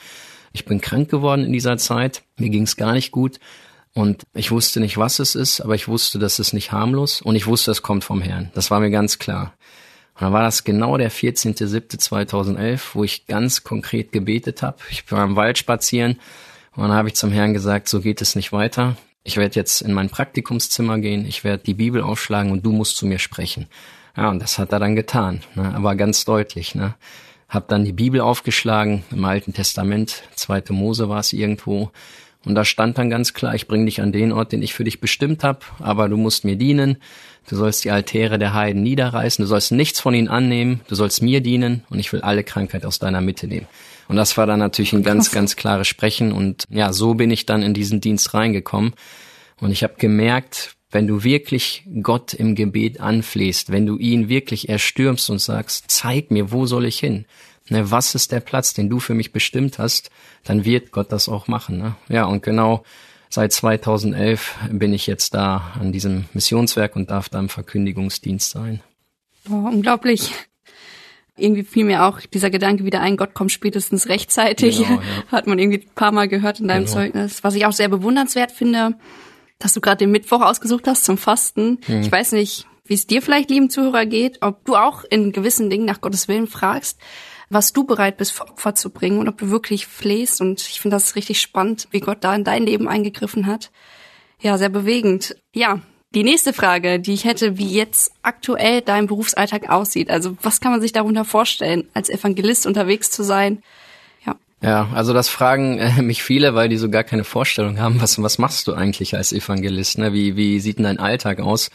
[0.52, 2.22] Ich bin krank geworden in dieser Zeit.
[2.38, 3.38] Mir ging es gar nicht gut.
[3.92, 7.20] Und ich wusste nicht, was es ist, aber ich wusste, dass es nicht harmlos.
[7.20, 8.50] Und ich wusste, es kommt vom Herrn.
[8.54, 9.52] Das war mir ganz klar.
[10.14, 14.78] Und dann war das genau der 14.07.2011, wo ich ganz konkret gebetet habe.
[14.90, 16.18] Ich war im Wald spazieren
[16.74, 19.82] und dann habe ich zum Herrn gesagt, so geht es nicht weiter ich werde jetzt
[19.82, 23.66] in mein Praktikumszimmer gehen, ich werde die Bibel aufschlagen und du musst zu mir sprechen.
[24.16, 25.74] Ja, und das hat er dann getan, ne?
[25.74, 26.74] aber ganz deutlich.
[26.74, 26.94] Ne?
[27.48, 31.92] Hab dann die Bibel aufgeschlagen im Alten Testament, zweite Mose war es irgendwo,
[32.44, 34.84] Und da stand dann ganz klar, ich bringe dich an den Ort, den ich für
[34.84, 36.96] dich bestimmt habe, aber du musst mir dienen.
[37.48, 41.22] Du sollst die Altäre der Heiden niederreißen, du sollst nichts von ihnen annehmen, du sollst
[41.22, 43.66] mir dienen und ich will alle Krankheit aus deiner Mitte nehmen.
[44.08, 47.46] Und das war dann natürlich ein ganz, ganz klares Sprechen und ja, so bin ich
[47.46, 48.94] dann in diesen Dienst reingekommen.
[49.60, 54.68] Und ich habe gemerkt, wenn du wirklich Gott im Gebet anflehst, wenn du ihn wirklich
[54.68, 57.26] erstürmst und sagst, zeig mir, wo soll ich hin?
[57.68, 60.10] Ne, was ist der Platz, den du für mich bestimmt hast?
[60.44, 61.76] Dann wird Gott das auch machen.
[61.76, 61.96] Ne?
[62.08, 62.82] Ja, und genau
[63.28, 68.80] seit 2011 bin ich jetzt da an diesem Missionswerk und darf da im Verkündigungsdienst sein.
[69.50, 70.32] Oh, unglaublich.
[71.38, 74.78] Irgendwie fiel mir auch dieser Gedanke wieder ein, Gott kommt spätestens rechtzeitig.
[74.78, 75.02] Genau, ja.
[75.32, 76.96] Hat man irgendwie ein paar Mal gehört in deinem genau.
[76.96, 77.44] Zeugnis.
[77.44, 78.94] Was ich auch sehr bewundernswert finde,
[79.58, 81.78] dass du gerade den Mittwoch ausgesucht hast zum Fasten.
[81.86, 82.02] Mhm.
[82.02, 85.70] Ich weiß nicht, wie es dir vielleicht, lieben Zuhörer, geht, ob du auch in gewissen
[85.70, 86.98] Dingen nach Gottes Willen fragst,
[87.50, 90.40] was du bereit bist, für Opfer zu bringen und ob du wirklich flehst.
[90.40, 93.70] Und ich finde das richtig spannend, wie Gott da in dein Leben eingegriffen hat.
[94.40, 95.36] Ja, sehr bewegend.
[95.52, 95.80] Ja,
[96.14, 100.10] die nächste Frage, die ich hätte, wie jetzt aktuell dein Berufsalltag aussieht.
[100.10, 103.62] Also was kann man sich darunter vorstellen, als Evangelist unterwegs zu sein?
[104.60, 108.20] Ja, also das fragen äh, mich viele, weil die so gar keine Vorstellung haben, was,
[108.20, 109.98] was machst du eigentlich als Evangelist?
[109.98, 110.12] Ne?
[110.12, 111.70] Wie, wie sieht denn dein Alltag aus?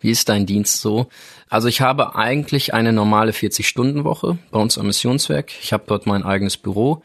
[0.00, 1.06] Wie ist dein Dienst so?
[1.48, 5.52] Also ich habe eigentlich eine normale 40-Stunden-Woche bei uns am Missionswerk.
[5.62, 7.02] Ich habe dort mein eigenes Büro.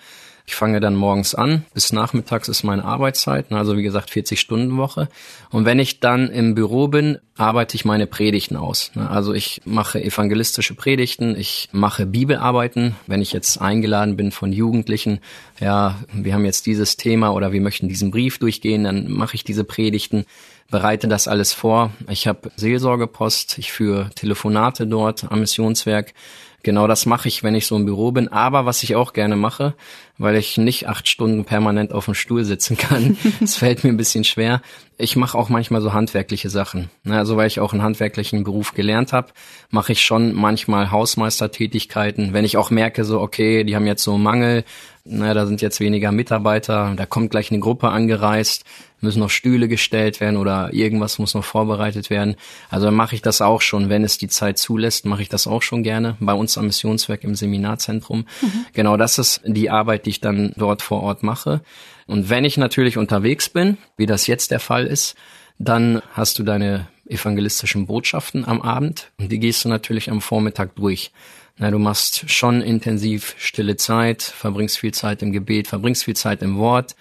[0.50, 4.78] Ich fange dann morgens an, bis nachmittags ist meine Arbeitszeit, also wie gesagt 40 Stunden
[4.78, 5.08] Woche.
[5.52, 8.90] Und wenn ich dann im Büro bin, arbeite ich meine Predigten aus.
[8.96, 15.20] Also ich mache evangelistische Predigten, ich mache Bibelarbeiten, wenn ich jetzt eingeladen bin von Jugendlichen,
[15.60, 19.44] ja, wir haben jetzt dieses Thema oder wir möchten diesen Brief durchgehen, dann mache ich
[19.44, 20.26] diese Predigten
[20.72, 21.92] bereite das alles vor.
[22.10, 26.14] Ich habe Seelsorgepost, ich führe Telefonate dort am Missionswerk.
[26.64, 28.28] Genau das mache ich, wenn ich so im Büro bin.
[28.28, 29.76] Aber was ich auch gerne mache,
[30.18, 33.98] weil ich nicht acht Stunden permanent auf dem Stuhl sitzen kann, das fällt mir ein
[33.98, 34.62] bisschen schwer.
[34.98, 36.90] Ich mache auch manchmal so handwerkliche Sachen.
[37.08, 39.32] Also weil ich auch einen handwerklichen Beruf gelernt habe,
[39.70, 42.34] mache ich schon manchmal Hausmeistertätigkeiten.
[42.34, 44.66] Wenn ich auch merke, so okay, die haben jetzt so einen Mangel,
[45.12, 48.64] na, da sind jetzt weniger Mitarbeiter, da kommt gleich eine Gruppe angereist,
[49.02, 52.36] müssen noch Stühle gestellt werden oder irgendwas muss noch vorbereitet werden.
[52.70, 55.48] Also dann mache ich das auch schon, wenn es die Zeit zulässt, mache ich das
[55.48, 58.26] auch schon gerne bei uns am Missionswerk im Seminarzentrum.
[58.42, 58.66] Mhm.
[58.74, 61.62] Genau das ist die Arbeit, die ich dann dort vor Ort mache.
[62.06, 65.16] Und wenn ich natürlich unterwegs bin, wie das jetzt der Fall ist,
[65.58, 70.76] dann hast du deine evangelistischen Botschaften am Abend und die gehst du natürlich am Vormittag
[70.76, 71.12] durch.
[71.60, 76.42] Na, du machst schon intensiv stille Zeit, verbringst viel Zeit im Gebet, verbringst viel Zeit
[76.42, 76.96] im Wort,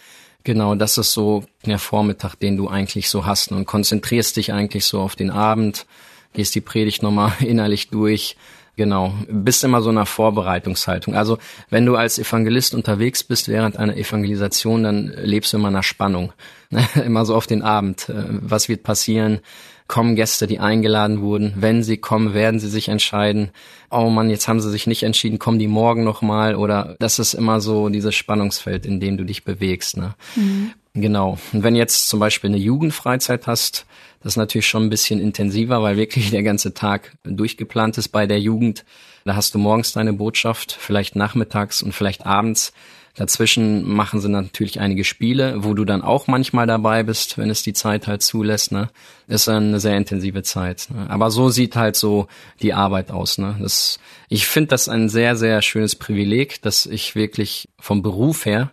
[0.49, 4.87] Genau, das ist so der Vormittag, den du eigentlich so hast und konzentrierst dich eigentlich
[4.87, 5.85] so auf den Abend,
[6.33, 8.35] gehst die Predigt nochmal innerlich durch.
[8.75, 11.15] Genau, bist immer so einer Vorbereitungshaltung.
[11.15, 11.37] Also
[11.69, 16.33] wenn du als Evangelist unterwegs bist während einer Evangelisation, dann lebst du immer nach Spannung.
[17.05, 18.09] immer so auf den Abend.
[18.09, 19.41] Äh, was wird passieren?
[19.89, 21.55] Kommen Gäste, die eingeladen wurden.
[21.57, 23.51] Wenn sie kommen, werden sie sich entscheiden.
[23.91, 27.35] Oh man, jetzt haben sie sich nicht entschieden, kommen die morgen nochmal oder das ist
[27.35, 29.97] immer so dieses Spannungsfeld, in dem du dich bewegst.
[29.97, 30.15] Ne?
[30.37, 30.73] Mhm.
[30.93, 31.39] Genau.
[31.53, 33.87] Und wenn jetzt zum Beispiel eine Jugendfreizeit hast,
[34.23, 38.27] das ist natürlich schon ein bisschen intensiver, weil wirklich der ganze Tag durchgeplant ist bei
[38.27, 38.85] der Jugend.
[39.25, 42.73] Da hast du morgens deine Botschaft, vielleicht nachmittags und vielleicht abends.
[43.19, 47.65] Dazwischen machen sie natürlich einige Spiele, wo du dann auch manchmal dabei bist, wenn es
[47.65, 48.71] die Zeit halt zulässt.
[48.71, 48.91] Ne?
[49.27, 50.87] Ist eine sehr intensive Zeit.
[50.95, 51.11] Ne?
[51.11, 52.29] Aber so sieht halt so
[52.63, 53.37] die Arbeit aus.
[53.39, 53.57] Ne?
[53.61, 58.71] Das, ich finde das ein sehr, sehr schönes Privileg, dass ich wirklich vom Beruf her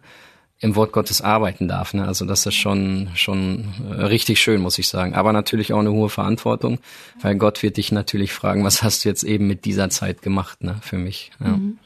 [0.59, 1.95] im Wort Gottes arbeiten darf.
[1.95, 2.07] Ne?
[2.07, 5.15] Also das ist schon schon richtig schön, muss ich sagen.
[5.15, 6.77] Aber natürlich auch eine hohe Verantwortung,
[7.19, 10.63] weil Gott wird dich natürlich fragen, was hast du jetzt eben mit dieser Zeit gemacht,
[10.63, 10.75] ne?
[10.81, 11.31] Für mich.
[11.39, 11.57] Ja.
[11.57, 11.79] Mhm.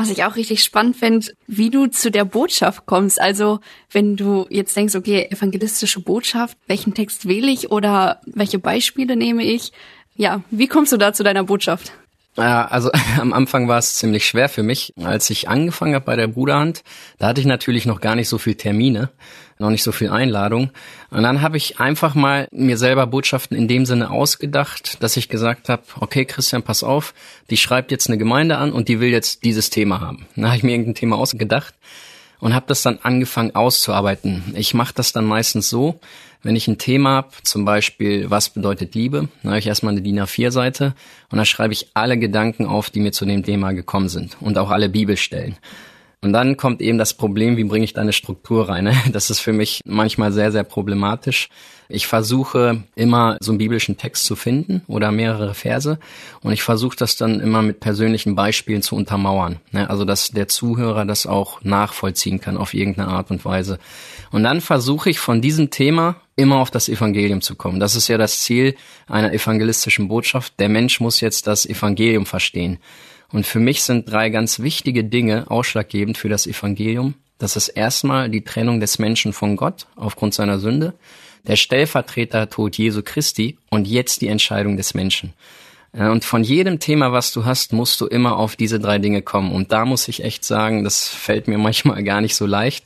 [0.00, 3.20] Was ich auch richtig spannend finde, wie du zu der Botschaft kommst.
[3.20, 3.60] Also
[3.90, 9.44] wenn du jetzt denkst, okay, evangelistische Botschaft, welchen Text wähle ich oder welche Beispiele nehme
[9.44, 9.72] ich?
[10.16, 11.92] Ja, wie kommst du da zu deiner Botschaft?
[12.40, 14.92] Ja, also am Anfang war es ziemlich schwer für mich.
[15.02, 16.82] Als ich angefangen habe bei der Bruderhand,
[17.18, 19.10] da hatte ich natürlich noch gar nicht so viel Termine
[19.60, 20.70] noch nicht so viel Einladung.
[21.10, 25.28] Und dann habe ich einfach mal mir selber Botschaften in dem Sinne ausgedacht, dass ich
[25.28, 27.14] gesagt habe, okay, Christian, pass auf,
[27.50, 30.26] die schreibt jetzt eine Gemeinde an und die will jetzt dieses Thema haben.
[30.34, 31.74] Dann habe ich mir irgendein Thema ausgedacht
[32.40, 34.54] und habe das dann angefangen auszuarbeiten.
[34.56, 36.00] Ich mache das dann meistens so,
[36.42, 40.02] wenn ich ein Thema habe, zum Beispiel, was bedeutet Liebe, dann habe ich erstmal eine
[40.02, 40.94] DIN A4-Seite
[41.30, 44.58] und da schreibe ich alle Gedanken auf, die mir zu dem Thema gekommen sind und
[44.58, 45.56] auch alle Bibelstellen.
[46.22, 48.84] Und dann kommt eben das Problem, wie bringe ich da eine Struktur rein?
[48.84, 48.94] Ne?
[49.12, 51.48] Das ist für mich manchmal sehr, sehr problematisch.
[51.88, 55.98] Ich versuche immer so einen biblischen Text zu finden oder mehrere Verse
[56.42, 59.56] und ich versuche das dann immer mit persönlichen Beispielen zu untermauern.
[59.72, 59.88] Ne?
[59.90, 63.78] Also dass der Zuhörer das auch nachvollziehen kann auf irgendeine Art und Weise.
[64.30, 67.80] Und dann versuche ich von diesem Thema immer auf das Evangelium zu kommen.
[67.80, 70.54] Das ist ja das Ziel einer evangelistischen Botschaft.
[70.58, 72.78] Der Mensch muss jetzt das Evangelium verstehen.
[73.32, 77.14] Und für mich sind drei ganz wichtige Dinge ausschlaggebend für das Evangelium.
[77.38, 80.94] Das ist erstmal die Trennung des Menschen von Gott aufgrund seiner Sünde,
[81.46, 85.32] der Stellvertretertod Jesu Christi und jetzt die Entscheidung des Menschen.
[85.92, 89.50] Und von jedem Thema, was du hast, musst du immer auf diese drei Dinge kommen.
[89.50, 92.84] Und da muss ich echt sagen, das fällt mir manchmal gar nicht so leicht.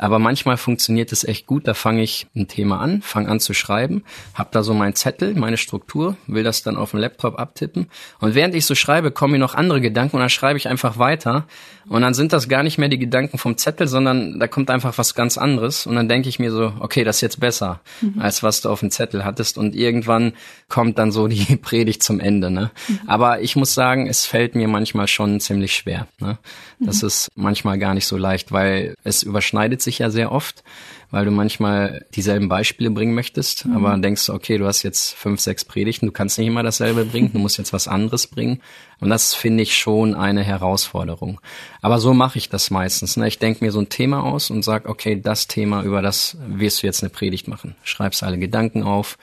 [0.00, 1.68] Aber manchmal funktioniert es echt gut.
[1.68, 5.34] Da fange ich ein Thema an, fange an zu schreiben, habe da so meinen Zettel,
[5.34, 7.86] meine Struktur, will das dann auf dem Laptop abtippen.
[8.18, 10.98] Und während ich so schreibe, kommen mir noch andere Gedanken und dann schreibe ich einfach
[10.98, 11.44] weiter.
[11.86, 14.96] Und dann sind das gar nicht mehr die Gedanken vom Zettel, sondern da kommt einfach
[14.96, 15.86] was ganz anderes.
[15.86, 18.20] Und dann denke ich mir so, okay, das ist jetzt besser, mhm.
[18.20, 19.58] als was du auf dem Zettel hattest.
[19.58, 20.32] Und irgendwann
[20.70, 22.50] kommt dann so die Predigt zum Ende.
[22.50, 22.70] Ne?
[22.88, 23.00] Mhm.
[23.06, 26.06] Aber ich muss sagen, es fällt mir manchmal schon ziemlich schwer.
[26.20, 26.38] Ne?
[26.78, 27.08] Das mhm.
[27.08, 30.62] ist manchmal gar nicht so leicht, weil es überschneidet sich ja sehr oft,
[31.10, 33.76] weil du manchmal dieselben Beispiele bringen möchtest, mhm.
[33.76, 37.32] aber denkst, okay, du hast jetzt fünf, sechs Predigten, du kannst nicht immer dasselbe bringen,
[37.32, 38.60] du musst jetzt was anderes bringen.
[39.00, 41.40] Und das finde ich schon eine Herausforderung.
[41.80, 43.16] Aber so mache ich das meistens.
[43.16, 43.28] Ne?
[43.28, 46.82] Ich denke mir so ein Thema aus und sag, okay, das Thema, über das wirst
[46.82, 47.74] du jetzt eine Predigt machen.
[47.82, 49.18] Schreibst alle Gedanken auf,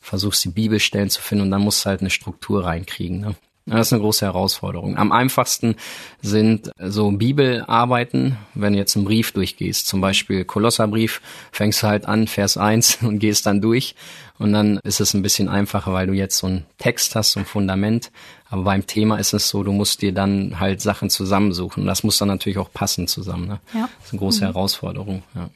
[0.00, 3.20] versuchst die Bibelstellen zu finden und dann musst du halt eine Struktur reinkriegen.
[3.20, 3.34] Ne?
[3.66, 4.98] Das ist eine große Herausforderung.
[4.98, 5.76] Am einfachsten
[6.20, 9.86] sind so Bibelarbeiten, wenn du jetzt einen Brief durchgehst.
[9.86, 13.94] Zum Beispiel Kolosserbrief, fängst du halt an, Vers 1 und gehst dann durch.
[14.38, 17.40] Und dann ist es ein bisschen einfacher, weil du jetzt so einen Text hast, so
[17.40, 18.10] ein Fundament.
[18.50, 21.86] Aber beim Thema ist es so, du musst dir dann halt Sachen zusammensuchen.
[21.86, 23.46] Das muss dann natürlich auch passen zusammen.
[23.46, 23.60] Ne?
[23.72, 23.88] Ja.
[23.98, 24.46] Das ist eine große mhm.
[24.48, 25.22] Herausforderung.
[25.34, 25.48] Ja.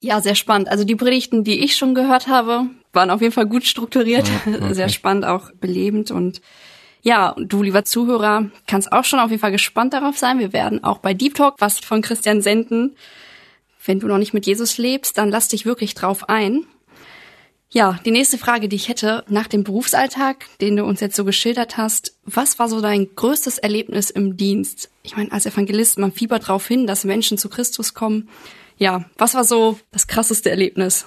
[0.00, 0.68] Ja, sehr spannend.
[0.68, 4.74] Also die Predigten, die ich schon gehört habe, waren auf jeden Fall gut strukturiert, okay.
[4.74, 6.40] sehr spannend, auch belebend und
[7.06, 10.40] ja, du, lieber Zuhörer, kannst auch schon auf jeden Fall gespannt darauf sein.
[10.40, 12.96] Wir werden auch bei Deep Talk was von Christian senden.
[13.84, 16.66] Wenn du noch nicht mit Jesus lebst, dann lass dich wirklich drauf ein.
[17.70, 21.24] Ja, die nächste Frage, die ich hätte, nach dem Berufsalltag, den du uns jetzt so
[21.24, 24.90] geschildert hast, was war so dein größtes Erlebnis im Dienst?
[25.04, 28.28] Ich meine, als Evangelist, man fiebert darauf hin, dass Menschen zu Christus kommen.
[28.78, 31.06] Ja, was war so das krasseste Erlebnis?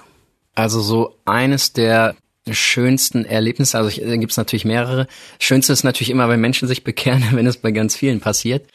[0.54, 2.16] Also so eines der
[2.54, 5.06] schönsten Erlebnisse, also da gibt es natürlich mehrere.
[5.38, 8.66] Schönste ist natürlich immer, wenn Menschen sich bekehren, wenn es bei ganz vielen passiert.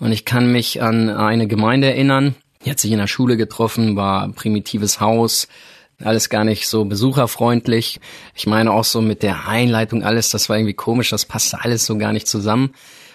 [0.00, 2.34] Und ich kann mich an eine Gemeinde erinnern,
[2.64, 5.48] die hat sich in der Schule getroffen, war primitives Haus,
[6.02, 8.00] alles gar nicht so besucherfreundlich.
[8.34, 11.86] Ich meine auch so mit der Einleitung alles, das war irgendwie komisch, das passte alles
[11.86, 12.74] so gar nicht zusammen.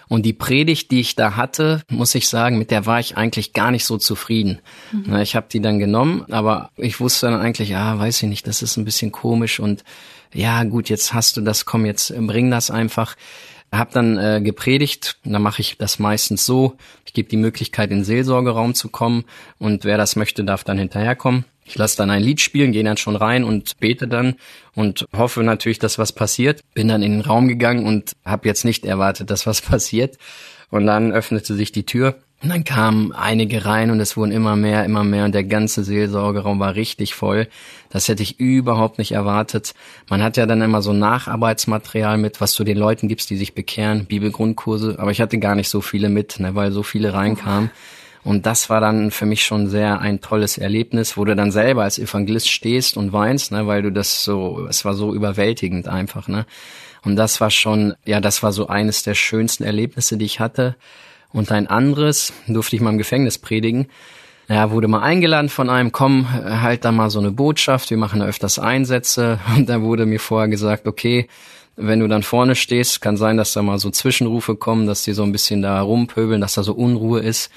[0.09, 3.53] Und die Predigt, die ich da hatte, muss ich sagen, mit der war ich eigentlich
[3.53, 4.59] gar nicht so zufrieden.
[4.91, 5.15] Mhm.
[5.17, 8.63] Ich habe die dann genommen, aber ich wusste dann eigentlich, ah, weiß ich nicht, das
[8.63, 9.83] ist ein bisschen komisch und
[10.33, 13.15] ja, gut, jetzt hast du das, komm, jetzt bring das einfach.
[13.71, 16.75] Hab dann äh, gepredigt, und dann mache ich das meistens so.
[17.05, 19.25] Ich gebe die Möglichkeit, in den Seelsorgeraum zu kommen
[19.59, 21.45] und wer das möchte, darf dann hinterherkommen.
[21.69, 24.35] Ich lasse dann ein Lied spielen, gehe dann schon rein und bete dann
[24.75, 26.61] und hoffe natürlich, dass was passiert.
[26.73, 30.17] Bin dann in den Raum gegangen und habe jetzt nicht erwartet, dass was passiert.
[30.71, 34.55] Und dann öffnete sich die Tür und dann kamen einige rein und es wurden immer
[34.55, 37.49] mehr, immer mehr und der ganze Seelsorgeraum war richtig voll.
[37.89, 39.73] Das hätte ich überhaupt nicht erwartet.
[40.09, 43.55] Man hat ja dann immer so Nacharbeitsmaterial mit, was du den Leuten gibst, die sich
[43.55, 47.71] bekehren, Bibelgrundkurse, aber ich hatte gar nicht so viele mit, ne, weil so viele reinkamen.
[48.23, 51.83] Und das war dann für mich schon sehr ein tolles Erlebnis, wo du dann selber
[51.83, 56.27] als Evangelist stehst und weinst, ne, weil du das so, es war so überwältigend einfach,
[56.27, 56.45] ne.
[57.03, 60.75] Und das war schon, ja, das war so eines der schönsten Erlebnisse, die ich hatte.
[61.31, 63.87] Und ein anderes durfte ich mal im Gefängnis predigen.
[64.49, 68.19] Ja, wurde mal eingeladen von einem, komm, halt da mal so eine Botschaft, wir machen
[68.19, 69.39] da öfters Einsätze.
[69.55, 71.27] Und da wurde mir vorher gesagt, okay,
[71.75, 75.13] wenn du dann vorne stehst, kann sein, dass da mal so Zwischenrufe kommen, dass die
[75.13, 77.51] so ein bisschen da rumpöbeln, dass da so Unruhe ist.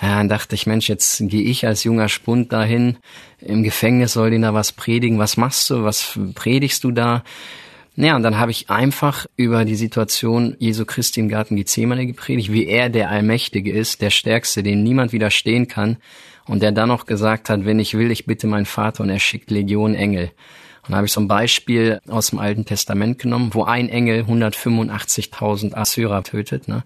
[0.00, 2.96] Ja, dann dachte ich, Mensch, jetzt gehe ich als junger Spund dahin.
[3.40, 5.18] Im Gefängnis soll denen da was predigen.
[5.18, 5.84] Was machst du?
[5.84, 7.22] Was predigst du da?
[7.96, 12.50] Ja, und dann habe ich einfach über die Situation Jesu Christi im Garten Gethsemane gepredigt,
[12.50, 15.98] wie er der Allmächtige ist, der Stärkste, dem niemand widerstehen kann.
[16.46, 19.18] Und der dann noch gesagt hat, wenn ich will, ich bitte meinen Vater und er
[19.18, 20.32] schickt Legionen Engel.
[20.82, 24.22] Und da habe ich so ein Beispiel aus dem Alten Testament genommen, wo ein Engel
[24.22, 26.68] 185.000 Assyrer tötet.
[26.68, 26.82] Ne?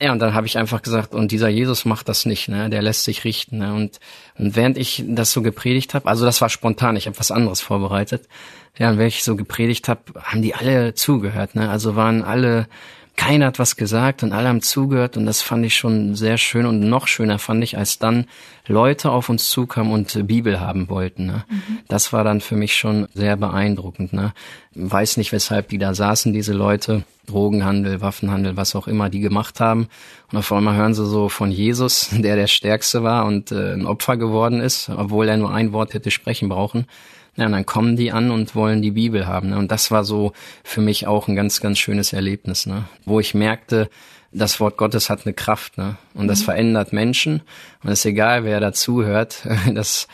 [0.00, 2.70] Ja, und dann habe ich einfach gesagt, und dieser Jesus macht das nicht, ne?
[2.70, 3.58] der lässt sich richten.
[3.58, 3.74] Ne?
[3.74, 3.98] Und,
[4.38, 7.60] und während ich das so gepredigt habe, also das war spontan, ich habe was anderes
[7.60, 8.28] vorbereitet.
[8.78, 11.56] Ja, und während ich so gepredigt habe, haben die alle zugehört.
[11.56, 11.68] Ne?
[11.68, 12.68] Also waren alle
[13.18, 16.66] keiner hat was gesagt und alle haben zugehört und das fand ich schon sehr schön
[16.66, 18.26] und noch schöner fand ich, als dann
[18.68, 21.26] Leute auf uns zukamen und Bibel haben wollten.
[21.26, 21.44] Ne?
[21.48, 21.78] Mhm.
[21.88, 24.12] Das war dann für mich schon sehr beeindruckend.
[24.12, 24.32] Ne?
[24.74, 27.02] Weiß nicht, weshalb die da saßen, diese Leute.
[27.26, 29.88] Drogenhandel, Waffenhandel, was auch immer die gemacht haben.
[30.32, 33.84] Und auf einmal hören sie so von Jesus, der der Stärkste war und äh, ein
[33.84, 36.86] Opfer geworden ist, obwohl er nur ein Wort hätte sprechen brauchen.
[37.38, 39.50] Ja, und dann kommen die an und wollen die Bibel haben.
[39.50, 39.58] Ne?
[39.58, 40.32] Und das war so
[40.64, 42.84] für mich auch ein ganz, ganz schönes Erlebnis, ne?
[43.04, 43.88] wo ich merkte,
[44.32, 45.96] das Wort Gottes hat eine Kraft, ne?
[46.14, 46.44] Und das mhm.
[46.44, 47.42] verändert Menschen.
[47.82, 49.46] Und es ist egal, wer dazuhört.
[49.72, 50.08] Das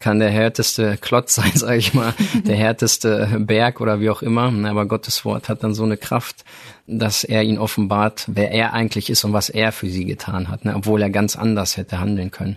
[0.00, 2.14] kann der härteste Klotz sein, sage ich mal,
[2.46, 4.52] der härteste Berg oder wie auch immer.
[4.68, 6.44] Aber Gottes Wort hat dann so eine Kraft,
[6.86, 10.64] dass er ihn offenbart, wer er eigentlich ist und was er für sie getan hat,
[10.64, 10.74] ne?
[10.76, 12.56] obwohl er ganz anders hätte handeln können.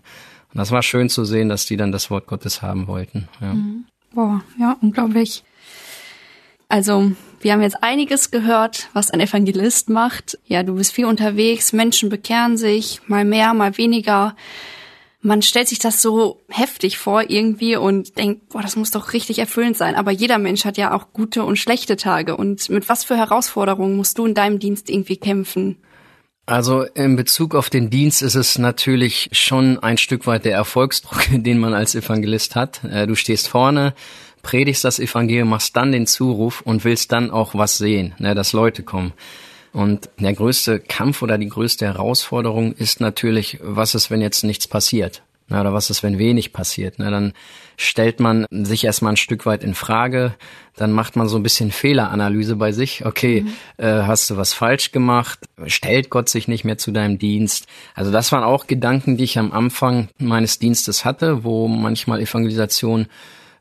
[0.53, 3.27] Und das war schön zu sehen, dass die dann das Wort Gottes haben wollten.
[3.41, 3.53] Ja.
[3.53, 3.85] Mhm.
[4.13, 5.43] Boah, ja, unglaublich.
[6.67, 10.37] Also, wir haben jetzt einiges gehört, was ein Evangelist macht.
[10.45, 14.35] Ja, du bist viel unterwegs, Menschen bekehren sich, mal mehr, mal weniger.
[15.21, 19.39] Man stellt sich das so heftig vor irgendwie und denkt, boah, das muss doch richtig
[19.39, 19.95] erfüllend sein.
[19.95, 22.35] Aber jeder Mensch hat ja auch gute und schlechte Tage.
[22.35, 25.77] Und mit was für Herausforderungen musst du in deinem Dienst irgendwie kämpfen?
[26.51, 31.23] Also in Bezug auf den Dienst ist es natürlich schon ein Stück weit der Erfolgsdruck,
[31.31, 32.83] den man als Evangelist hat.
[32.83, 33.93] Äh, du stehst vorne,
[34.43, 38.51] predigst das Evangelium, machst dann den Zuruf und willst dann auch was sehen, ne, dass
[38.51, 39.13] Leute kommen.
[39.71, 44.67] Und der größte Kampf oder die größte Herausforderung ist natürlich, was ist, wenn jetzt nichts
[44.67, 45.23] passiert?
[45.51, 46.95] Na, oder was ist, wenn wenig passiert?
[46.97, 47.33] Na, dann
[47.75, 50.33] stellt man sich erstmal ein Stück weit in Frage,
[50.77, 53.05] dann macht man so ein bisschen Fehleranalyse bei sich.
[53.05, 53.53] Okay, mhm.
[53.77, 55.39] äh, hast du was falsch gemacht?
[55.65, 57.67] Stellt Gott sich nicht mehr zu deinem Dienst?
[57.95, 63.07] Also das waren auch Gedanken, die ich am Anfang meines Dienstes hatte, wo manchmal Evangelisation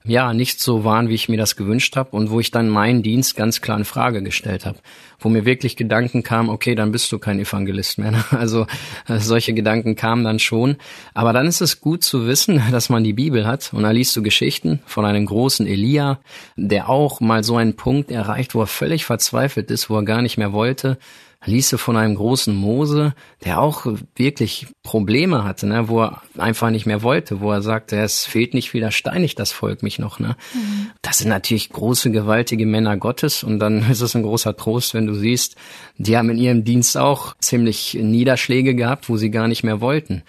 [0.04, 3.02] ja nicht so waren, wie ich mir das gewünscht habe und wo ich dann meinen
[3.02, 4.78] Dienst ganz klar in Frage gestellt habe,
[5.18, 8.12] wo mir wirklich Gedanken kamen, okay, dann bist du kein Evangelist mehr.
[8.12, 8.24] Ne?
[8.30, 8.66] Also
[9.08, 10.76] äh, solche Gedanken kamen dann schon,
[11.12, 14.16] aber dann ist es gut zu wissen, dass man die Bibel hat und da liest
[14.16, 16.20] du Geschichten von einem großen Elia,
[16.56, 20.22] der auch mal so einen Punkt erreicht, wo er völlig verzweifelt ist, wo er gar
[20.22, 20.98] nicht mehr wollte
[21.44, 26.84] ließe von einem großen Mose, der auch wirklich Probleme hatte, ne, wo er einfach nicht
[26.84, 30.18] mehr wollte, wo er sagte, es fehlt nicht wieder steinig das Volk mich noch.
[30.18, 30.36] Ne?
[30.52, 30.90] Mhm.
[31.00, 35.06] Das sind natürlich große, gewaltige Männer Gottes und dann ist es ein großer Trost, wenn
[35.06, 35.56] du siehst,
[35.96, 40.22] die haben in ihrem Dienst auch ziemlich Niederschläge gehabt, wo sie gar nicht mehr wollten.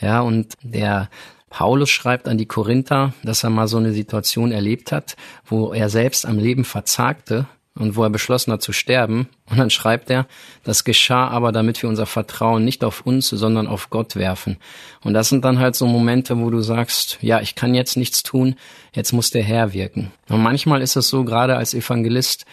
[0.00, 1.08] Ja, und der
[1.50, 5.16] Paulus schreibt an die Korinther, dass er mal so eine Situation erlebt hat,
[5.46, 7.46] wo er selbst am Leben verzagte
[7.78, 9.28] und wo er beschlossen hat zu sterben.
[9.48, 10.26] Und dann schreibt er,
[10.64, 14.56] das geschah aber, damit wir unser Vertrauen nicht auf uns, sondern auf Gott werfen.
[15.02, 18.22] Und das sind dann halt so Momente, wo du sagst, ja, ich kann jetzt nichts
[18.22, 18.56] tun,
[18.92, 20.10] jetzt muss der Herr wirken.
[20.28, 22.46] Und manchmal ist es so, gerade als Evangelist,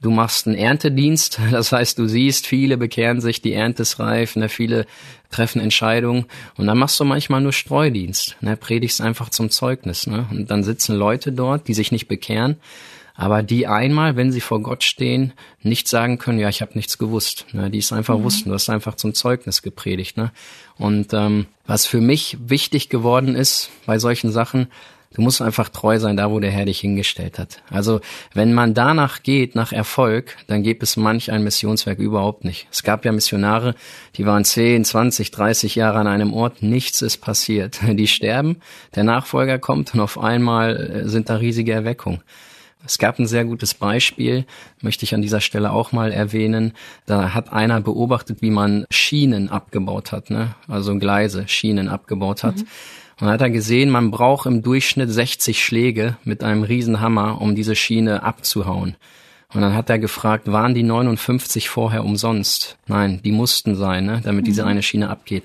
[0.00, 4.36] du machst einen Erntedienst, das heißt, du siehst, viele bekehren sich, die Ernte ist reif,
[4.36, 4.86] ne, viele
[5.30, 10.26] treffen Entscheidungen und dann machst du manchmal nur Streudienst, ne, predigst einfach zum Zeugnis, ne,
[10.30, 12.56] und dann sitzen Leute dort, die sich nicht bekehren,
[13.20, 16.96] aber die einmal, wenn sie vor Gott stehen, nicht sagen können, ja, ich habe nichts
[16.96, 17.44] gewusst.
[17.52, 17.68] Ne?
[17.68, 18.22] Die es einfach mhm.
[18.22, 20.16] wussten, du hast einfach zum Zeugnis gepredigt.
[20.16, 20.32] Ne?
[20.78, 24.68] Und ähm, was für mich wichtig geworden ist bei solchen Sachen,
[25.12, 27.62] du musst einfach treu sein, da wo der Herr dich hingestellt hat.
[27.68, 28.00] Also
[28.32, 32.68] wenn man danach geht, nach Erfolg, dann gibt es manch ein Missionswerk überhaupt nicht.
[32.72, 33.74] Es gab ja Missionare,
[34.16, 37.80] die waren 10, 20, 30 Jahre an einem Ort, nichts ist passiert.
[37.86, 38.62] Die sterben,
[38.94, 42.22] der Nachfolger kommt und auf einmal äh, sind da riesige Erweckungen.
[42.84, 44.46] Es gab ein sehr gutes Beispiel,
[44.80, 46.72] möchte ich an dieser Stelle auch mal erwähnen.
[47.06, 50.54] Da hat einer beobachtet, wie man Schienen abgebaut hat, ne?
[50.66, 52.56] also Gleise, Schienen abgebaut hat.
[52.56, 52.66] Mhm.
[53.20, 57.54] Und dann hat er gesehen, man braucht im Durchschnitt 60 Schläge mit einem Riesenhammer, um
[57.54, 58.96] diese Schiene abzuhauen.
[59.52, 62.78] Und dann hat er gefragt, waren die 59 vorher umsonst?
[62.86, 64.20] Nein, die mussten sein, ne?
[64.24, 64.68] damit diese mhm.
[64.68, 65.44] eine Schiene abgeht.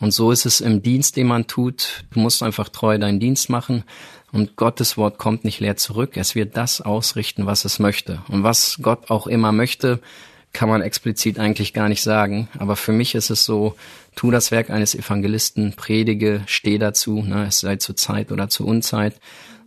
[0.00, 2.02] Und so ist es im Dienst, den man tut.
[2.10, 3.84] Du musst einfach treu deinen Dienst machen.
[4.32, 6.16] Und Gottes Wort kommt nicht leer zurück.
[6.16, 8.22] Es wird das ausrichten, was es möchte.
[8.28, 10.00] Und was Gott auch immer möchte,
[10.54, 12.48] kann man explizit eigentlich gar nicht sagen.
[12.58, 13.76] Aber für mich ist es so,
[14.16, 18.66] tu das Werk eines Evangelisten, predige, steh dazu, ne, es sei zur Zeit oder zur
[18.66, 19.14] Unzeit.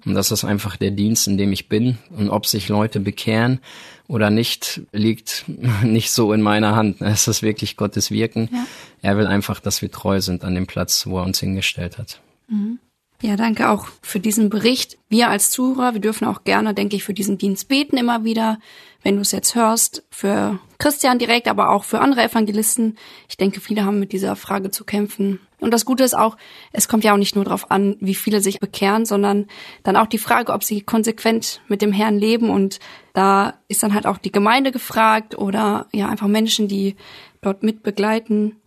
[0.06, 1.97] Und das ist einfach der Dienst, in dem ich bin.
[2.15, 3.60] Und ob sich Leute bekehren
[4.08, 5.45] oder nicht, liegt
[5.84, 7.01] nicht so in meiner Hand.
[7.01, 8.49] Es ist wirklich Gottes Wirken.
[8.51, 8.65] Ja.
[9.01, 12.19] Er will einfach, dass wir treu sind an dem Platz, wo er uns hingestellt hat.
[12.47, 12.80] Mhm.
[13.21, 14.97] Ja, danke auch für diesen Bericht.
[15.08, 18.60] Wir als Zuhörer, wir dürfen auch gerne, denke ich, für diesen Dienst beten immer wieder.
[19.04, 22.97] Wenn du es jetzt hörst, für Christian direkt, aber auch für andere Evangelisten.
[23.30, 25.39] Ich denke, viele haben mit dieser Frage zu kämpfen.
[25.60, 26.36] Und das Gute ist auch,
[26.74, 29.47] es kommt ja auch nicht nur darauf an, wie viele sich bekehren, sondern
[29.84, 32.49] dann auch die Frage, ob sie konsequent mit dem Herrn leben.
[32.49, 32.80] Und
[33.13, 36.95] da ist dann halt auch die Gemeinde gefragt oder ja einfach Menschen, die
[37.41, 38.57] dort mit begleiten.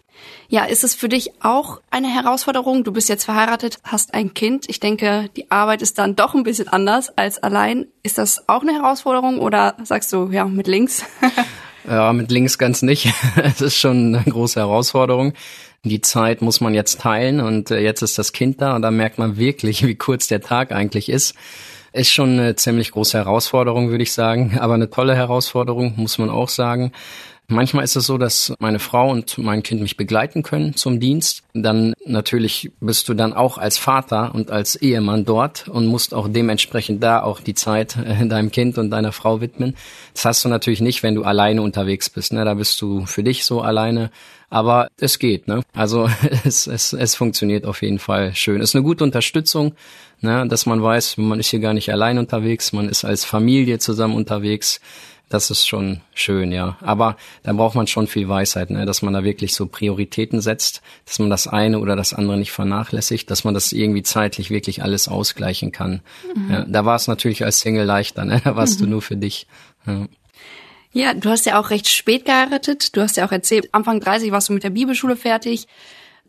[0.50, 2.82] Ja, ist es für dich auch eine Herausforderung?
[2.82, 4.64] Du bist jetzt verheiratet, hast ein Kind.
[4.68, 7.86] Ich denke, die Arbeit ist dann doch ein bisschen anders als allein.
[8.02, 11.04] Ist das auch eine Herausforderung oder sagst du, ja, mit links?
[11.86, 13.12] ja, mit links ganz nicht.
[13.36, 15.34] Es ist schon eine große Herausforderung.
[15.84, 18.90] Die Zeit muss man jetzt teilen und äh, jetzt ist das Kind da und da
[18.90, 21.34] merkt man wirklich, wie kurz der Tag eigentlich ist.
[21.92, 26.30] Ist schon eine ziemlich große Herausforderung, würde ich sagen, aber eine tolle Herausforderung, muss man
[26.30, 26.92] auch sagen.
[27.50, 31.44] Manchmal ist es so, dass meine Frau und mein Kind mich begleiten können zum Dienst.
[31.54, 36.28] Dann natürlich bist du dann auch als Vater und als Ehemann dort und musst auch
[36.28, 39.76] dementsprechend da auch die Zeit äh, deinem Kind und deiner Frau widmen.
[40.12, 42.34] Das hast du natürlich nicht, wenn du alleine unterwegs bist.
[42.34, 42.44] Ne?
[42.44, 44.10] Da bist du für dich so alleine.
[44.50, 45.62] Aber es geht, ne?
[45.74, 46.08] Also
[46.44, 48.60] es, es, es funktioniert auf jeden Fall schön.
[48.60, 49.74] Ist eine gute Unterstützung,
[50.20, 50.46] ne?
[50.48, 54.14] dass man weiß, man ist hier gar nicht allein unterwegs, man ist als Familie zusammen
[54.14, 54.80] unterwegs
[55.28, 56.78] das ist schon schön, ja.
[56.80, 58.86] Aber da braucht man schon viel Weisheit, ne?
[58.86, 62.52] dass man da wirklich so Prioritäten setzt, dass man das eine oder das andere nicht
[62.52, 66.00] vernachlässigt, dass man das irgendwie zeitlich wirklich alles ausgleichen kann.
[66.34, 66.50] Mhm.
[66.50, 68.40] Ja, da war es natürlich als Single leichter, ne?
[68.44, 68.84] da warst mhm.
[68.84, 69.46] du nur für dich.
[69.86, 70.06] Ja.
[70.92, 72.96] ja, du hast ja auch recht spät geheiratet.
[72.96, 75.66] Du hast ja auch erzählt, Anfang 30 warst du mit der Bibelschule fertig.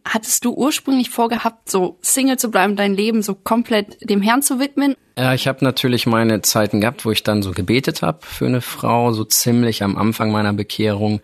[0.05, 4.59] Hattest du ursprünglich vorgehabt, so Single zu bleiben, dein Leben so komplett dem Herrn zu
[4.59, 4.95] widmen?
[5.17, 8.61] Ja, ich habe natürlich meine Zeiten gehabt, wo ich dann so gebetet habe für eine
[8.61, 11.21] Frau, so ziemlich am Anfang meiner Bekehrung.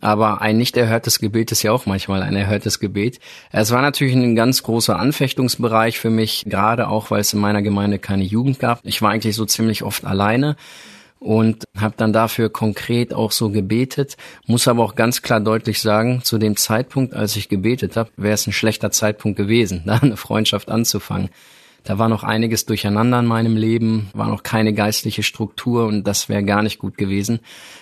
[0.00, 3.18] Aber ein nicht erhörtes Gebet ist ja auch manchmal ein erhörtes Gebet.
[3.50, 7.62] Es war natürlich ein ganz großer Anfechtungsbereich für mich, gerade auch, weil es in meiner
[7.62, 8.80] Gemeinde keine Jugend gab.
[8.82, 10.56] Ich war eigentlich so ziemlich oft alleine
[11.18, 14.16] und habe dann dafür konkret auch so gebetet.
[14.46, 18.34] Muss aber auch ganz klar deutlich sagen, zu dem Zeitpunkt, als ich gebetet habe, wäre
[18.34, 21.30] es ein schlechter Zeitpunkt gewesen, da eine Freundschaft anzufangen.
[21.86, 26.28] Da war noch einiges durcheinander in meinem Leben, war noch keine geistliche Struktur und das
[26.28, 27.38] wäre gar nicht gut gewesen.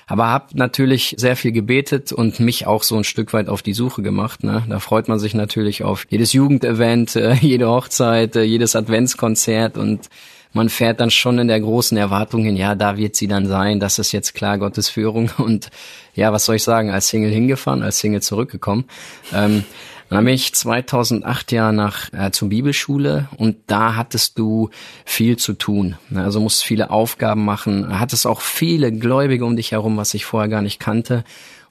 [0.07, 3.73] Aber habe natürlich sehr viel gebetet und mich auch so ein Stück weit auf die
[3.73, 4.45] Suche gemacht.
[4.45, 4.63] Ne?
[4.69, 10.11] Da freut man sich natürlich auf jedes Jugendevent, jede Hochzeit, jedes Adventskonzert und
[10.55, 13.81] man fährt dann schon in der großen Erwartung hin, ja, da wird sie dann sein,
[13.81, 15.71] das ist jetzt klar Gottes Führung und
[16.15, 18.85] ja, was soll ich sagen, als Single hingefahren, als Single zurückgekommen.
[19.33, 19.65] Ähm,
[20.11, 24.71] dann bin ich 2008 ja nach äh, zur Bibelschule und da hattest du
[25.05, 25.97] viel zu tun.
[26.15, 30.49] Also musst viele Aufgaben machen, hattest auch viele Gläubige um dich herum, was ich vorher
[30.49, 31.25] gar nicht kannte.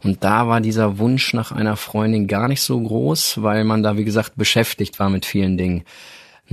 [0.04, 3.98] Und da war dieser Wunsch nach einer Freundin gar nicht so groß, weil man da,
[3.98, 5.86] wie gesagt, beschäftigt war mit vielen Dingen.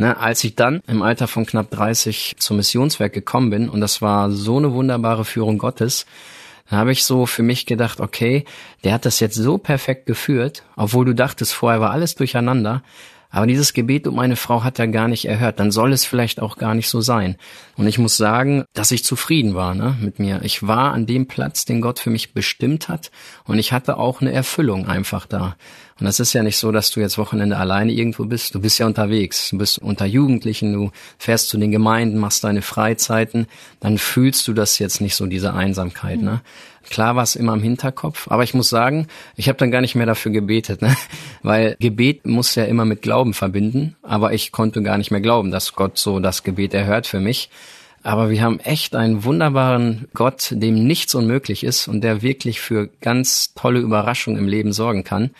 [0.01, 4.01] Ne, als ich dann im Alter von knapp 30 zum Missionswerk gekommen bin, und das
[4.01, 6.07] war so eine wunderbare Führung Gottes,
[6.71, 8.47] da habe ich so für mich gedacht, okay,
[8.83, 12.83] der hat das jetzt so perfekt geführt, obwohl du dachtest, vorher war alles durcheinander.
[13.29, 15.61] Aber dieses Gebet um meine Frau hat er gar nicht erhört.
[15.61, 17.37] Dann soll es vielleicht auch gar nicht so sein.
[17.77, 20.41] Und ich muss sagen, dass ich zufrieden war ne, mit mir.
[20.43, 23.13] Ich war an dem Platz, den Gott für mich bestimmt hat.
[23.45, 25.57] Und ich hatte auch eine Erfüllung einfach da.
[26.01, 28.55] Und das ist ja nicht so, dass du jetzt Wochenende alleine irgendwo bist.
[28.55, 29.51] Du bist ja unterwegs.
[29.51, 33.47] Du bist unter Jugendlichen, du fährst zu den Gemeinden, machst deine Freizeiten.
[33.81, 36.19] Dann fühlst du das jetzt nicht so, diese Einsamkeit.
[36.19, 36.25] Mhm.
[36.25, 36.41] Ne?
[36.89, 39.95] Klar war es immer im Hinterkopf, aber ich muss sagen, ich habe dann gar nicht
[39.95, 40.97] mehr dafür gebetet, ne?
[41.43, 45.51] weil Gebet muss ja immer mit Glauben verbinden, aber ich konnte gar nicht mehr glauben,
[45.51, 47.51] dass Gott so das Gebet erhört für mich.
[48.03, 52.89] Aber wir haben echt einen wunderbaren Gott, dem nichts unmöglich ist und der wirklich für
[53.03, 55.31] ganz tolle Überraschungen im Leben sorgen kann.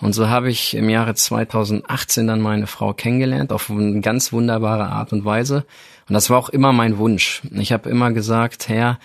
[0.00, 4.86] Und so habe ich im Jahre 2018 dann meine Frau kennengelernt, auf eine ganz wunderbare
[4.86, 5.64] Art und Weise.
[6.08, 7.42] Und das war auch immer mein Wunsch.
[7.52, 8.98] Ich habe immer gesagt, Herr,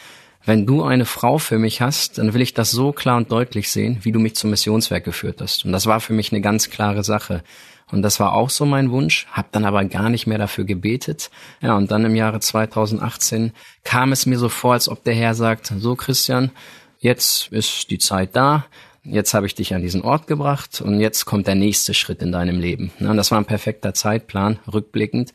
[0.44, 3.70] wenn du eine Frau für mich hast, dann will ich das so klar und deutlich
[3.70, 5.66] sehen, wie du mich zum Missionswerk geführt hast.
[5.66, 7.44] Und das war für mich eine ganz klare Sache.
[7.92, 11.30] Und das war auch so mein Wunsch, habe dann aber gar nicht mehr dafür gebetet.
[11.62, 13.52] Ja, und dann im Jahre 2018
[13.84, 16.52] kam es mir so vor, als ob der Herr sagt, so Christian,
[17.00, 18.66] jetzt ist die Zeit da,
[19.04, 22.32] jetzt habe ich dich an diesen Ort gebracht und jetzt kommt der nächste Schritt in
[22.32, 22.92] deinem Leben.
[23.00, 25.34] Und das war ein perfekter Zeitplan, rückblickend.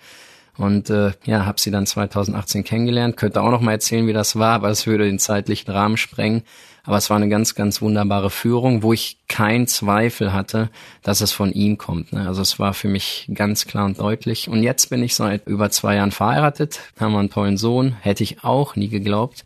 [0.56, 3.16] Und äh, ja, habe sie dann 2018 kennengelernt.
[3.16, 6.42] Könnte auch noch mal erzählen, wie das war, aber es würde den zeitlichen Rahmen sprengen.
[6.84, 10.70] Aber es war eine ganz, ganz wunderbare Führung, wo ich keinen Zweifel hatte,
[11.02, 12.12] dass es von ihm kommt.
[12.12, 12.26] Ne?
[12.26, 14.48] Also es war für mich ganz klar und deutlich.
[14.48, 18.44] Und jetzt bin ich seit über zwei Jahren verheiratet, haben einen tollen Sohn, hätte ich
[18.44, 19.44] auch nie geglaubt.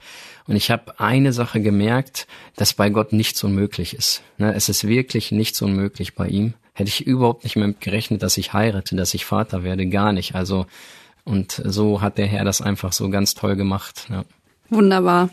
[0.50, 2.26] Und ich habe eine Sache gemerkt,
[2.56, 4.22] dass bei Gott nichts unmöglich ist.
[4.36, 6.54] Ne, es ist wirklich nichts unmöglich bei ihm.
[6.72, 10.34] Hätte ich überhaupt nicht mehr gerechnet, dass ich heirate, dass ich Vater werde, gar nicht.
[10.34, 10.66] Also
[11.22, 14.08] und so hat der Herr das einfach so ganz toll gemacht.
[14.10, 14.24] Ja.
[14.70, 15.30] Wunderbar.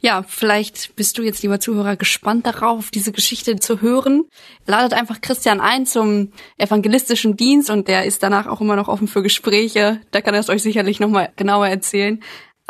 [0.00, 4.24] Ja, vielleicht bist du jetzt, lieber Zuhörer, gespannt darauf, diese Geschichte zu hören.
[4.66, 9.06] Ladet einfach Christian ein zum evangelistischen Dienst und der ist danach auch immer noch offen
[9.06, 10.00] für Gespräche.
[10.10, 12.20] Da kann er es euch sicherlich nochmal genauer erzählen.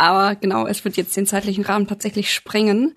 [0.01, 2.97] Aber genau, es wird jetzt den zeitlichen Rahmen tatsächlich sprengen.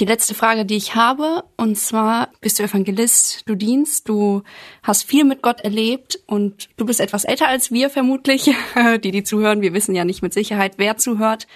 [0.00, 4.42] Die letzte Frage, die ich habe, und zwar bist du Evangelist, du dienst, du
[4.82, 8.54] hast viel mit Gott erlebt und du bist etwas älter als wir vermutlich,
[9.04, 9.60] die die zuhören.
[9.60, 11.46] Wir wissen ja nicht mit Sicherheit, wer zuhört.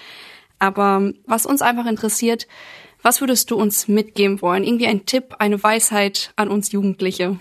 [0.58, 2.46] Aber was uns einfach interessiert,
[3.00, 4.64] was würdest du uns mitgeben wollen?
[4.64, 7.38] Irgendwie ein Tipp, eine Weisheit an uns Jugendliche?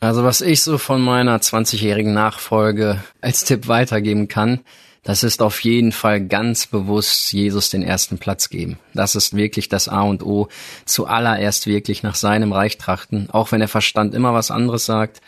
[0.00, 4.60] Also was ich so von meiner 20-jährigen Nachfolge als Tipp weitergeben kann,
[5.04, 8.78] das ist auf jeden Fall ganz bewusst Jesus den ersten Platz geben.
[8.94, 10.48] Das ist wirklich das A und O.
[10.84, 15.20] Zuallererst wirklich nach seinem Reich trachten, auch wenn der Verstand immer was anderes sagt,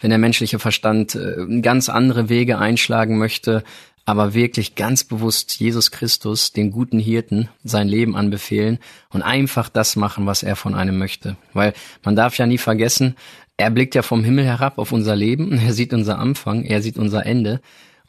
[0.00, 3.62] wenn der menschliche Verstand äh, ganz andere Wege einschlagen möchte,
[4.04, 8.78] aber wirklich ganz bewusst Jesus Christus, den guten Hirten, sein Leben anbefehlen
[9.10, 11.36] und einfach das machen, was er von einem möchte.
[11.52, 13.14] Weil man darf ja nie vergessen,
[13.56, 16.98] er blickt ja vom Himmel herab auf unser Leben, er sieht unser Anfang, er sieht
[16.98, 17.60] unser Ende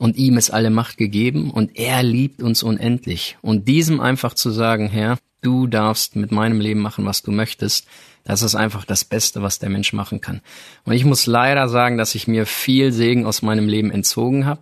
[0.01, 3.37] und ihm ist alle Macht gegeben und er liebt uns unendlich.
[3.43, 7.85] Und diesem einfach zu sagen, Herr, du darfst mit meinem Leben machen, was du möchtest,
[8.23, 10.41] das ist einfach das Beste, was der Mensch machen kann.
[10.85, 14.61] Und ich muss leider sagen, dass ich mir viel Segen aus meinem Leben entzogen habe,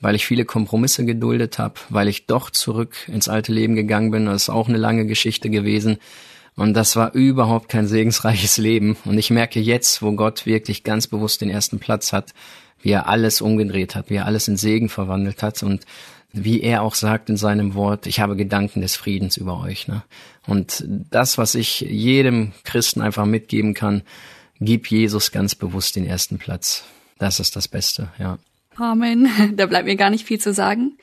[0.00, 4.26] weil ich viele Kompromisse geduldet habe, weil ich doch zurück ins alte Leben gegangen bin.
[4.26, 5.98] Das ist auch eine lange Geschichte gewesen.
[6.56, 8.96] Und das war überhaupt kein segensreiches Leben.
[9.04, 12.34] Und ich merke jetzt, wo Gott wirklich ganz bewusst den ersten Platz hat,
[12.82, 15.86] wie er alles umgedreht hat, wie er alles in Segen verwandelt hat und
[16.32, 19.86] wie er auch sagt in seinem Wort, ich habe Gedanken des Friedens über euch.
[19.86, 20.02] Ne?
[20.46, 24.02] Und das, was ich jedem Christen einfach mitgeben kann,
[24.60, 26.84] gib Jesus ganz bewusst den ersten Platz.
[27.18, 28.38] Das ist das Beste, ja.
[28.76, 29.28] Amen.
[29.56, 30.96] Da bleibt mir gar nicht viel zu sagen.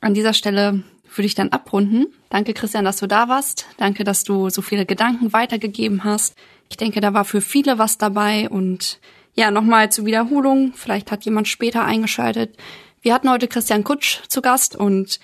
[0.00, 0.82] An dieser Stelle
[1.14, 2.06] würde ich dann abrunden.
[2.30, 3.66] Danke, Christian, dass du da warst.
[3.76, 6.34] Danke, dass du so viele Gedanken weitergegeben hast.
[6.70, 8.98] Ich denke, da war für viele was dabei und
[9.34, 10.72] ja, nochmal zur Wiederholung.
[10.74, 12.56] Vielleicht hat jemand später eingeschaltet.
[13.02, 15.20] Wir hatten heute Christian Kutsch zu Gast und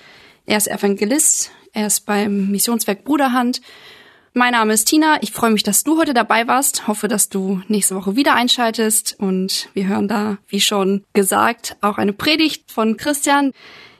[0.46, 1.50] er ist Evangelist.
[1.72, 3.60] Er ist beim Missionswerk Bruderhand.
[4.32, 5.18] Mein Name ist Tina.
[5.22, 6.88] Ich freue mich, dass du heute dabei warst.
[6.88, 9.16] Hoffe, dass du nächste Woche wieder einschaltest.
[9.18, 13.52] Und wir hören da, wie schon gesagt, auch eine Predigt von Christian.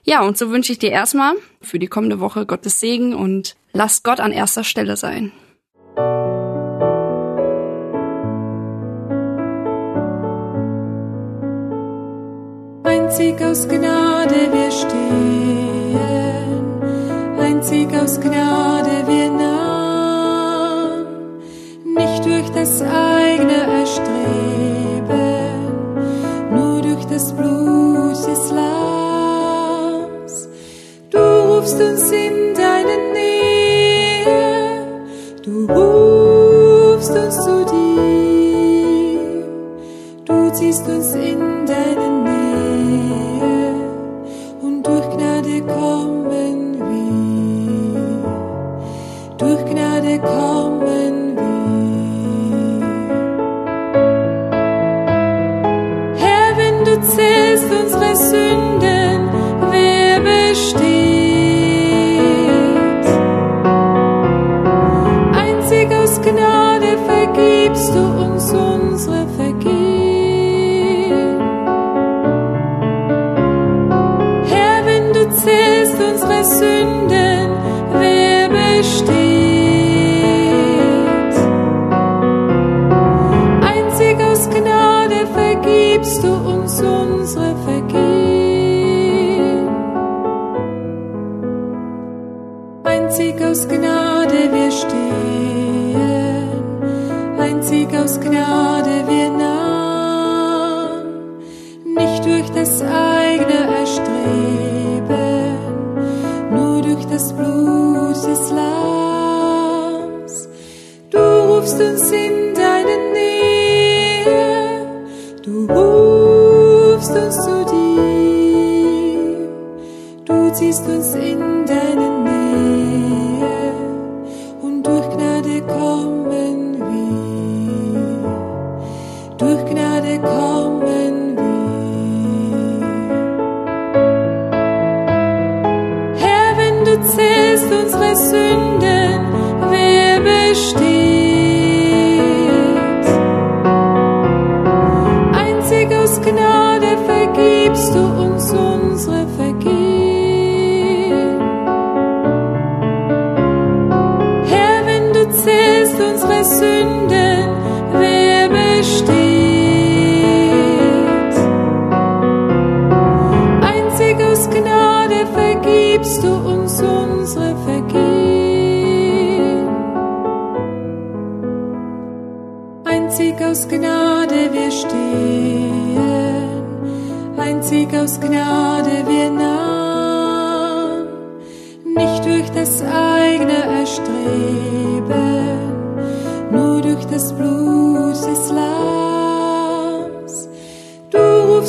[0.03, 4.03] Ja, und so wünsche ich dir erstmal für die kommende Woche Gottes Segen und lass
[4.03, 5.33] Gott an erster Stelle sein.
[13.11, 15.99] Einzig aus Gnade wir stehen,
[17.41, 18.70] einzig aus Gnade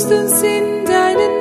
[0.01, 1.40] rufst uns in deine